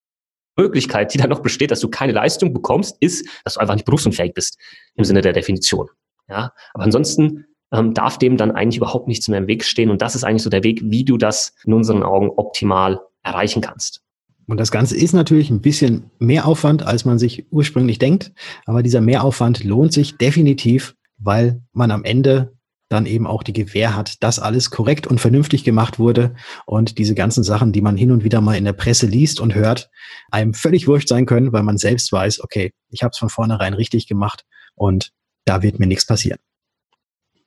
Möglichkeit, 0.56 1.12
die 1.14 1.18
dann 1.18 1.30
noch 1.30 1.40
besteht, 1.40 1.70
dass 1.70 1.80
du 1.80 1.88
keine 1.88 2.12
Leistung 2.12 2.52
bekommst, 2.52 2.96
ist, 3.00 3.26
dass 3.44 3.54
du 3.54 3.60
einfach 3.60 3.74
nicht 3.74 3.86
berufsunfähig 3.86 4.34
bist 4.34 4.58
im 4.94 5.04
Sinne 5.04 5.20
der 5.20 5.32
Definition. 5.32 5.88
Ja, 6.28 6.52
aber 6.72 6.84
ansonsten 6.84 7.46
ähm, 7.72 7.92
darf 7.92 8.18
dem 8.18 8.36
dann 8.36 8.52
eigentlich 8.52 8.76
überhaupt 8.76 9.08
nichts 9.08 9.28
mehr 9.28 9.38
im 9.38 9.46
Weg 9.46 9.64
stehen. 9.64 9.90
Und 9.90 10.00
das 10.00 10.14
ist 10.14 10.24
eigentlich 10.24 10.42
so 10.42 10.50
der 10.50 10.64
Weg, 10.64 10.80
wie 10.84 11.04
du 11.04 11.18
das 11.18 11.54
in 11.64 11.72
unseren 11.72 12.02
Augen 12.02 12.30
optimal 12.30 13.00
erreichen 13.22 13.60
kannst. 13.60 14.02
Und 14.46 14.58
das 14.58 14.70
Ganze 14.70 14.96
ist 14.96 15.12
natürlich 15.12 15.50
ein 15.50 15.60
bisschen 15.60 16.10
mehr 16.18 16.46
Aufwand, 16.46 16.82
als 16.82 17.04
man 17.04 17.18
sich 17.18 17.46
ursprünglich 17.50 17.98
denkt. 17.98 18.32
Aber 18.66 18.82
dieser 18.82 19.00
Mehraufwand 19.00 19.64
lohnt 19.64 19.92
sich 19.92 20.18
definitiv, 20.18 20.94
weil 21.18 21.62
man 21.72 21.90
am 21.90 22.04
Ende 22.04 22.53
dann 22.94 23.06
eben 23.06 23.26
auch 23.26 23.42
die 23.42 23.52
Gewähr 23.52 23.94
hat, 23.96 24.22
dass 24.22 24.38
alles 24.38 24.70
korrekt 24.70 25.06
und 25.06 25.20
vernünftig 25.20 25.64
gemacht 25.64 25.98
wurde 25.98 26.34
und 26.64 26.98
diese 26.98 27.14
ganzen 27.14 27.44
Sachen, 27.44 27.72
die 27.72 27.82
man 27.82 27.96
hin 27.96 28.12
und 28.12 28.24
wieder 28.24 28.40
mal 28.40 28.56
in 28.56 28.64
der 28.64 28.72
Presse 28.72 29.06
liest 29.06 29.40
und 29.40 29.54
hört, 29.54 29.90
einem 30.30 30.54
völlig 30.54 30.86
wurscht 30.86 31.08
sein 31.08 31.26
können, 31.26 31.52
weil 31.52 31.62
man 31.62 31.76
selbst 31.76 32.12
weiß, 32.12 32.42
okay, 32.42 32.72
ich 32.90 33.02
habe 33.02 33.10
es 33.12 33.18
von 33.18 33.28
vornherein 33.28 33.74
richtig 33.74 34.06
gemacht 34.06 34.44
und 34.74 35.10
da 35.44 35.62
wird 35.62 35.78
mir 35.78 35.86
nichts 35.86 36.06
passieren. 36.06 36.38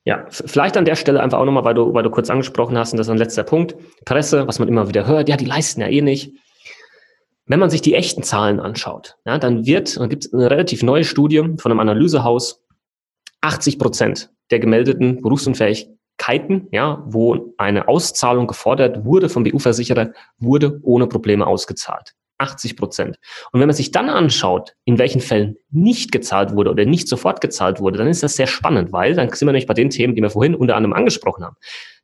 Ja, 0.03 0.25
vielleicht 0.29 0.77
an 0.77 0.85
der 0.85 0.95
Stelle 0.95 1.21
einfach 1.21 1.39
auch 1.39 1.45
nochmal, 1.45 1.65
weil 1.65 1.73
du, 1.73 1.93
weil 1.93 2.03
du 2.03 2.09
kurz 2.09 2.29
angesprochen 2.29 2.77
hast, 2.77 2.93
und 2.93 2.97
das 2.97 3.07
ist 3.07 3.11
ein 3.11 3.17
letzter 3.17 3.43
Punkt. 3.43 3.75
Presse, 4.05 4.47
was 4.47 4.59
man 4.59 4.69
immer 4.69 4.87
wieder 4.87 5.05
hört, 5.05 5.27
ja, 5.27 5.35
die 5.35 5.45
leisten 5.45 5.81
ja 5.81 5.87
eh 5.87 6.01
nicht. 6.01 6.31
Wenn 7.45 7.59
man 7.59 7.69
sich 7.69 7.81
die 7.81 7.93
echten 7.93 8.23
Zahlen 8.23 8.59
anschaut, 8.59 9.17
ja, 9.25 9.37
dann 9.37 9.65
wird, 9.65 9.97
dann 9.97 10.09
gibt 10.09 10.25
es 10.25 10.33
eine 10.33 10.49
relativ 10.49 10.83
neue 10.83 11.03
Studie 11.03 11.43
von 11.57 11.71
einem 11.71 11.79
Analysehaus, 11.79 12.63
80 13.47 13.79
Prozent 13.79 14.29
der 14.51 14.59
gemeldeten 14.59 15.21
Berufsunfähigkeiten, 15.21 16.67
ja, 16.71 17.01
wo 17.07 17.53
eine 17.57 17.87
Auszahlung 17.87 18.45
gefordert 18.45 19.05
wurde 19.05 19.29
vom 19.29 19.43
BU-Versicherer, 19.43 20.11
wurde 20.37 20.79
ohne 20.83 21.07
Probleme 21.07 21.47
ausgezahlt. 21.47 22.13
80 22.39 22.75
Prozent. 22.75 23.17
Und 23.51 23.61
wenn 23.61 23.67
man 23.67 23.75
sich 23.75 23.91
dann 23.91 24.09
anschaut, 24.09 24.75
in 24.83 24.99
welchen 24.99 25.21
Fällen 25.21 25.55
nicht 25.71 26.11
gezahlt 26.11 26.55
wurde 26.55 26.69
oder 26.71 26.85
nicht 26.85 27.07
sofort 27.07 27.39
gezahlt 27.39 27.79
wurde, 27.79 27.97
dann 27.97 28.07
ist 28.07 28.21
das 28.21 28.35
sehr 28.35 28.47
spannend, 28.47 28.91
weil 28.91 29.15
dann 29.15 29.29
sind 29.29 29.47
wir 29.47 29.53
nämlich 29.53 29.65
bei 29.65 29.73
den 29.73 29.89
Themen, 29.89 30.13
die 30.13 30.21
wir 30.21 30.29
vorhin 30.29 30.53
unter 30.53 30.75
anderem 30.75 30.93
angesprochen 30.93 31.45
haben. 31.45 31.55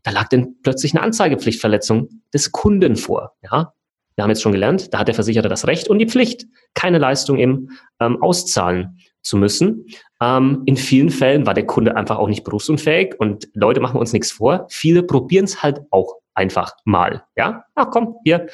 Da 0.02 0.12
lag 0.12 0.30
dann 0.30 0.56
plötzlich 0.64 0.94
eine 0.94 1.04
Anzeigepflichtverletzung 1.04 2.10
des 2.34 2.54
Kunden 2.54 2.96
vor. 2.96 3.34
Ja, 3.44 3.74
wir 4.16 4.24
haben 4.24 4.32
jetzt 4.32 4.42
schon 4.42 4.54
gelernt, 4.54 4.94
da 4.94 5.00
hat 5.00 5.08
der 5.08 5.16
Versicherer 5.16 5.50
das 5.50 5.68
Recht 5.68 5.90
und 5.90 6.00
die 6.00 6.08
Pflicht, 6.08 6.46
keine 6.74 7.00
Leistung 7.00 7.38
im 7.38 7.70
ähm, 8.00 8.22
auszahlen 8.24 8.98
zu 9.22 9.38
müssen. 9.38 9.88
Ähm, 10.24 10.64
in 10.66 10.78
vielen 10.78 11.10
Fällen 11.10 11.46
war 11.46 11.54
der 11.54 11.66
Kunde 11.66 11.98
einfach 11.98 12.18
auch 12.18 12.30
nicht 12.30 12.46
berufsunfähig 12.46 13.16
und 13.20 13.50
Leute 13.54 13.82
machen 13.82 14.00
uns 14.00 14.14
nichts 14.14 14.32
vor. 14.32 14.68
Viele 14.70 15.04
probieren 15.04 15.44
es 15.44 15.62
halt 15.62 15.82
auch 15.92 16.16
einfach 16.34 16.72
mal. 16.86 17.26
Ja, 17.36 17.66
ach 17.76 17.88
komm, 17.92 18.16
hier, 18.24 18.48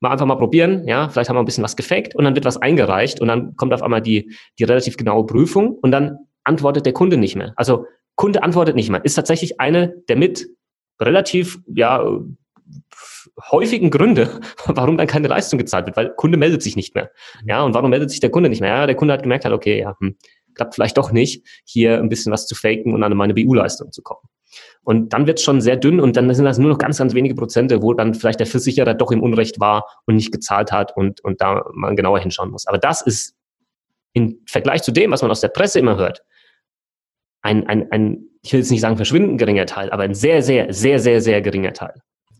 mal 0.00 0.10
einfach 0.10 0.26
mal 0.26 0.34
probieren. 0.34 0.86
Ja, 0.86 1.08
vielleicht 1.08 1.30
haben 1.30 1.36
wir 1.36 1.42
ein 1.42 1.46
bisschen 1.46 1.64
was 1.64 1.76
gefaked 1.76 2.14
und 2.14 2.24
dann 2.24 2.34
wird 2.34 2.44
was 2.44 2.60
eingereicht 2.60 3.22
und 3.22 3.28
dann 3.28 3.56
kommt 3.56 3.72
auf 3.72 3.82
einmal 3.82 4.02
die, 4.02 4.36
die 4.58 4.64
relativ 4.64 4.98
genaue 4.98 5.24
Prüfung 5.24 5.78
und 5.80 5.92
dann 5.92 6.18
antwortet 6.44 6.84
der 6.84 6.92
Kunde 6.92 7.16
nicht 7.16 7.36
mehr. 7.36 7.54
Also 7.56 7.86
Kunde 8.16 8.42
antwortet 8.42 8.76
nicht 8.76 8.90
mehr. 8.90 9.02
Ist 9.02 9.14
tatsächlich 9.14 9.60
eine 9.60 9.94
der 10.08 10.16
mit 10.16 10.46
relativ, 11.00 11.58
ja, 11.74 12.04
häufigen 13.50 13.90
Gründe, 13.90 14.40
warum 14.66 14.98
dann 14.98 15.06
keine 15.06 15.28
Leistung 15.28 15.58
gezahlt 15.58 15.86
wird, 15.86 15.96
weil 15.96 16.10
Kunde 16.16 16.36
meldet 16.36 16.62
sich 16.62 16.76
nicht 16.76 16.94
mehr. 16.94 17.10
Ja, 17.46 17.62
und 17.62 17.74
warum 17.74 17.90
meldet 17.90 18.10
sich 18.10 18.20
der 18.20 18.30
Kunde 18.30 18.48
nicht 18.50 18.60
mehr? 18.60 18.70
Ja, 18.70 18.86
der 18.86 18.94
Kunde 18.94 19.14
hat 19.14 19.22
gemerkt, 19.22 19.44
halt, 19.44 19.54
okay, 19.54 19.80
ja, 19.80 19.96
hm, 19.98 20.16
klappt 20.54 20.74
vielleicht 20.74 20.96
doch 20.96 21.12
nicht, 21.12 21.44
hier 21.64 21.98
ein 21.98 22.08
bisschen 22.08 22.32
was 22.32 22.46
zu 22.46 22.54
faken 22.54 22.94
und 22.94 23.02
an 23.02 23.16
meine 23.16 23.34
BU-Leistung 23.34 23.92
zu 23.92 24.02
kommen. 24.02 24.28
Und 24.82 25.12
dann 25.12 25.26
wird 25.26 25.38
es 25.38 25.44
schon 25.44 25.60
sehr 25.60 25.76
dünn 25.76 26.00
und 26.00 26.16
dann 26.16 26.32
sind 26.32 26.44
das 26.44 26.58
nur 26.58 26.70
noch 26.70 26.78
ganz, 26.78 26.98
ganz 26.98 27.14
wenige 27.14 27.34
Prozente, 27.34 27.82
wo 27.82 27.94
dann 27.94 28.14
vielleicht 28.14 28.40
der 28.40 28.46
Versicherer 28.46 28.94
doch 28.94 29.10
im 29.10 29.22
Unrecht 29.22 29.58
war 29.58 29.86
und 30.06 30.16
nicht 30.16 30.30
gezahlt 30.30 30.72
hat 30.72 30.96
und, 30.96 31.22
und 31.22 31.40
da 31.40 31.64
man 31.72 31.96
genauer 31.96 32.20
hinschauen 32.20 32.50
muss. 32.50 32.66
Aber 32.66 32.78
das 32.78 33.02
ist 33.02 33.34
im 34.12 34.40
Vergleich 34.46 34.82
zu 34.82 34.92
dem, 34.92 35.10
was 35.10 35.22
man 35.22 35.30
aus 35.30 35.40
der 35.40 35.48
Presse 35.48 35.78
immer 35.78 35.96
hört, 35.96 36.22
ein, 37.42 37.66
ein, 37.66 37.90
ein 37.90 38.28
ich 38.42 38.52
will 38.52 38.60
jetzt 38.60 38.70
nicht 38.70 38.80
sagen 38.80 38.96
verschwindend 38.96 39.38
geringer 39.38 39.66
Teil, 39.66 39.90
aber 39.90 40.02
ein 40.02 40.14
sehr, 40.14 40.42
sehr, 40.42 40.72
sehr, 40.72 40.98
sehr, 40.98 41.20
sehr 41.20 41.42
geringer 41.42 41.72
Teil. 41.72 41.94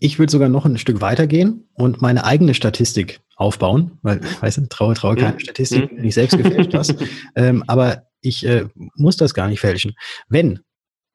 Ich 0.05 0.19
würde 0.19 0.31
sogar 0.31 0.51
noch 0.51 0.67
ein 0.67 0.77
Stück 0.77 1.01
weitergehen 1.01 1.67
und 1.73 2.03
meine 2.03 2.25
eigene 2.25 2.53
Statistik 2.53 3.23
aufbauen, 3.37 3.99
weil, 4.03 4.21
weißt 4.43 4.59
du, 4.59 4.69
traue, 4.69 4.93
traue 4.93 5.17
keine 5.17 5.37
mhm. 5.37 5.41
Statistik, 5.41 5.91
mhm. 5.91 6.03
nicht 6.03 6.13
selbst 6.13 6.37
gefälscht 6.37 6.75
hast. 6.75 6.97
ähm, 7.37 7.65
aber 7.69 8.03
ich 8.21 8.45
äh, 8.45 8.67
muss 8.75 9.17
das 9.17 9.33
gar 9.33 9.49
nicht 9.49 9.61
fälschen. 9.61 9.95
Wenn 10.29 10.61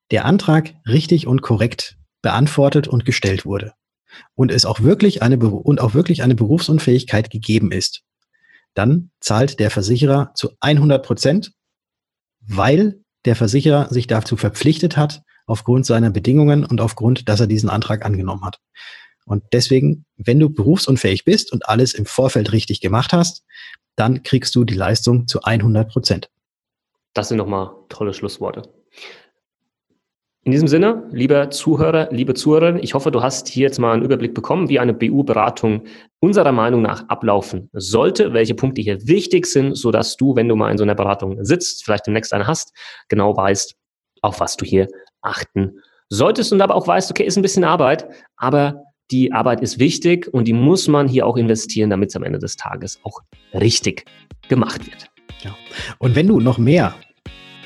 der 0.10 0.26
Antrag 0.26 0.74
richtig 0.88 1.28
und 1.28 1.44
korrekt 1.44 1.98
beantwortet 2.24 2.88
und 2.88 3.06
gestellt 3.06 3.46
wurde 3.46 3.74
und 4.34 4.52
es 4.52 4.66
auch 4.66 4.80
wirklich 4.80 5.22
eine 5.22 5.38
und 5.38 5.80
auch 5.82 5.94
wirklich 5.94 6.24
eine 6.24 6.34
Berufsunfähigkeit 6.34 7.30
gegeben 7.30 7.72
ist, 7.72 8.02
dann 8.74 9.12
zahlt 9.20 9.60
der 9.60 9.70
Versicherer 9.70 10.32
zu 10.34 10.54
100 10.62 11.06
Prozent, 11.06 11.52
weil 12.40 13.04
der 13.26 13.36
Versicherer 13.36 13.88
sich 13.94 14.08
dazu 14.08 14.36
verpflichtet 14.36 14.98
hat, 14.98 15.22
aufgrund 15.50 15.86
seiner 15.86 16.12
Bedingungen 16.12 16.64
und 16.64 16.80
aufgrund, 16.80 17.28
dass 17.28 17.40
er 17.40 17.48
diesen 17.48 17.70
Antrag 17.70 18.06
angenommen 18.06 18.46
hat. 18.46 18.60
Und 19.26 19.44
deswegen, 19.54 20.06
wenn 20.18 20.40
du 20.40 20.50
berufsunfähig 20.50 21.26
bist 21.26 21.52
und 21.52 21.68
alles 21.68 21.94
im 21.94 22.06
Vorfeld 22.06 22.52
richtig 22.52 22.82
gemacht 22.82 23.14
hast, 23.14 23.44
dann 23.96 24.24
kriegst 24.24 24.56
du 24.56 24.64
die 24.64 24.76
Leistung 24.76 25.28
zu 25.28 25.42
100 25.42 25.90
Prozent. 25.90 26.30
Das 27.14 27.28
sind 27.28 27.38
nochmal 27.38 27.72
tolle 27.90 28.14
Schlussworte. 28.14 28.64
In 30.44 30.52
diesem 30.52 30.68
Sinne, 30.68 31.08
lieber 31.12 31.52
Zuhörer, 31.52 32.08
liebe 32.12 32.34
Zuhörerinnen, 32.34 32.82
ich 32.82 32.94
hoffe, 32.94 33.12
du 33.12 33.22
hast 33.22 33.50
hier 33.50 33.64
jetzt 33.64 33.78
mal 33.78 33.94
einen 33.94 34.04
Überblick 34.04 34.34
bekommen, 34.34 34.70
wie 34.70 34.80
eine 34.80 34.94
BU-Beratung 34.94 35.84
unserer 36.22 36.52
Meinung 36.52 36.82
nach 36.82 37.08
ablaufen 37.10 37.70
sollte, 37.74 38.34
welche 38.34 38.56
Punkte 38.56 38.82
hier 38.82 39.06
wichtig 39.06 39.46
sind, 39.46 39.76
so 39.76 39.92
dass 39.92 40.16
du, 40.16 40.36
wenn 40.36 40.48
du 40.48 40.56
mal 40.56 40.72
in 40.72 40.78
so 40.78 40.84
einer 40.84 40.96
Beratung 40.96 41.44
sitzt, 41.44 41.84
vielleicht 41.84 42.08
demnächst 42.08 42.34
eine 42.34 42.48
hast, 42.48 42.74
genau 43.10 43.36
weißt, 43.36 43.76
auf 44.22 44.40
was 44.40 44.56
du 44.58 44.66
hier 44.66 44.88
achten 45.22 45.80
solltest 46.10 46.52
und 46.52 46.62
aber 46.62 46.76
auch 46.76 46.88
weißt, 46.88 47.12
okay, 47.12 47.24
ist 47.24 47.38
ein 47.38 47.44
bisschen 47.44 47.64
Arbeit, 47.64 48.08
aber 48.36 48.84
die 49.12 49.32
Arbeit 49.32 49.62
ist 49.62 49.80
wichtig 49.80 50.28
und 50.32 50.46
die 50.48 50.54
muss 50.54 50.88
man 50.88 51.08
hier 51.08 51.26
auch 51.26 51.38
investieren, 51.38 51.90
damit 51.90 52.10
es 52.10 52.16
am 52.16 52.24
Ende 52.24 52.40
des 52.40 52.56
Tages 52.56 53.00
auch 53.04 53.22
richtig 53.54 54.06
gemacht 54.50 54.86
wird. 54.86 55.10
Ja. 55.42 55.56
Und 56.00 56.16
wenn 56.16 56.28
du 56.28 56.40
noch 56.40 56.58
mehr 56.58 56.96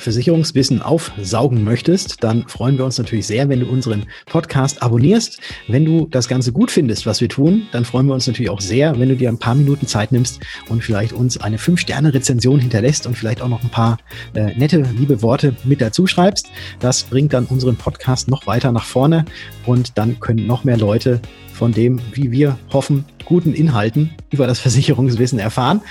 Versicherungswissen 0.04 0.82
aufsaugen 0.82 1.64
möchtest, 1.64 2.24
dann 2.24 2.48
freuen 2.48 2.78
wir 2.78 2.86
uns 2.86 2.98
natürlich 2.98 3.26
sehr, 3.26 3.48
wenn 3.50 3.62
du 3.62 3.68
unseren 3.68 4.06
Podcast 4.26 4.84
abonnierst. 4.84 5.40
Wenn 5.68 5.86
du 5.86 6.08
das 6.12 6.28
Ganze 6.28 6.52
gut 6.52 6.72
findest, 6.72 7.06
was 7.06 7.22
wir 7.22 7.30
tun, 7.30 7.68
dann 7.72 7.86
freuen 7.86 8.08
wir 8.08 8.14
uns 8.14 8.28
natürlich 8.28 8.50
auch 8.50 8.62
sehr, 8.62 9.00
wenn 9.00 9.10
du 9.10 9.16
dir 9.16 9.30
ein 9.30 9.38
paar 9.38 9.56
Minuten 9.56 9.88
Zeit 9.88 10.12
nimmst 10.12 10.42
und 10.70 10.84
vielleicht 10.84 11.14
uns 11.14 11.38
eine 11.38 11.58
5-Sterne-Rezension 11.58 12.60
hinterlässt 12.60 13.08
und 13.08 13.18
vielleicht 13.18 13.42
auch 13.42 13.48
noch 13.48 13.64
ein 13.64 13.70
paar 13.70 13.98
äh, 14.34 14.54
nette, 14.58 14.82
liebe 14.98 15.22
Worte 15.22 15.56
mit 15.64 15.82
dazu 15.82 16.06
schreibst. 16.06 16.50
Das 16.80 17.04
bringt 17.04 17.34
dann 17.34 17.46
unseren 17.46 17.78
Podcast 17.78 18.28
noch 18.28 18.46
weiter 18.46 18.72
nach 18.72 18.86
vorne 18.86 19.24
und 19.66 19.98
dann 19.98 20.20
können 20.20 20.46
noch 20.46 20.66
mehr 20.66 20.78
Leute 20.78 21.22
von 21.54 21.72
dem, 21.72 22.02
wie 22.12 22.32
wir 22.32 22.58
hoffen, 22.74 23.06
guten 23.24 23.54
Inhalten 23.54 24.12
über 24.32 24.48
das 24.48 24.60
Versicherungswissen 24.60 25.40
erfahren. 25.40 25.82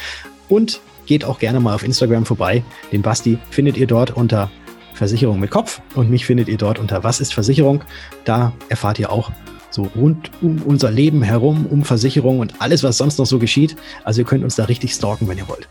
Und 0.48 0.80
geht 1.06 1.24
auch 1.24 1.38
gerne 1.38 1.60
mal 1.60 1.74
auf 1.74 1.84
Instagram 1.84 2.24
vorbei. 2.24 2.62
Den 2.92 3.02
Basti 3.02 3.38
findet 3.50 3.76
ihr 3.76 3.86
dort 3.86 4.12
unter 4.12 4.50
Versicherung 4.94 5.40
mit 5.40 5.50
Kopf 5.50 5.80
und 5.94 6.10
mich 6.10 6.26
findet 6.26 6.48
ihr 6.48 6.58
dort 6.58 6.78
unter 6.78 7.02
Was 7.04 7.20
ist 7.20 7.34
Versicherung. 7.34 7.82
Da 8.24 8.52
erfahrt 8.68 8.98
ihr 8.98 9.10
auch 9.10 9.30
so 9.70 9.88
rund 9.96 10.30
um 10.42 10.62
unser 10.62 10.90
Leben 10.90 11.22
herum, 11.22 11.66
um 11.68 11.82
Versicherung 11.82 12.40
und 12.40 12.54
alles, 12.60 12.82
was 12.82 12.98
sonst 12.98 13.18
noch 13.18 13.26
so 13.26 13.38
geschieht. 13.38 13.76
Also 14.04 14.20
ihr 14.20 14.26
könnt 14.26 14.44
uns 14.44 14.56
da 14.56 14.64
richtig 14.64 14.92
stalken, 14.92 15.28
wenn 15.28 15.38
ihr 15.38 15.48
wollt. 15.48 15.68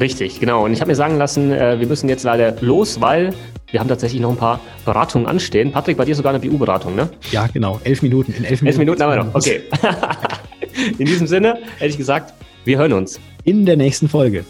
Richtig, 0.00 0.40
genau. 0.40 0.64
Und 0.64 0.72
ich 0.72 0.80
habe 0.80 0.90
mir 0.90 0.94
sagen 0.94 1.16
lassen, 1.16 1.52
äh, 1.52 1.80
wir 1.80 1.86
müssen 1.86 2.08
jetzt 2.08 2.22
leider 2.22 2.54
los, 2.60 3.00
weil 3.00 3.32
wir 3.70 3.80
haben 3.80 3.88
tatsächlich 3.88 4.20
noch 4.20 4.30
ein 4.30 4.36
paar 4.36 4.60
Beratungen 4.84 5.26
anstehen. 5.26 5.72
Patrick, 5.72 5.96
bei 5.96 6.04
dir 6.04 6.14
sogar 6.14 6.34
eine 6.34 6.46
BU-Beratung, 6.46 6.94
ne? 6.94 7.08
Ja, 7.30 7.46
genau. 7.46 7.80
Elf 7.84 8.02
Minuten. 8.02 8.32
In 8.32 8.44
elf 8.44 8.62
Minuten, 8.62 8.66
elf 8.66 8.78
Minuten 8.78 9.02
haben 9.02 9.10
wir 9.10 9.24
noch. 9.24 9.34
Okay. 9.34 9.62
In 10.98 11.06
diesem 11.06 11.26
Sinne 11.26 11.58
hätte 11.78 11.90
ich 11.90 11.96
gesagt, 11.96 12.34
wir 12.64 12.78
hören 12.78 12.92
uns. 12.92 13.18
In 13.44 13.64
der 13.64 13.76
nächsten 13.76 14.08
Folge. 14.08 14.44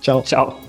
Ciao. 0.00 0.22
Ciao. 0.22 0.67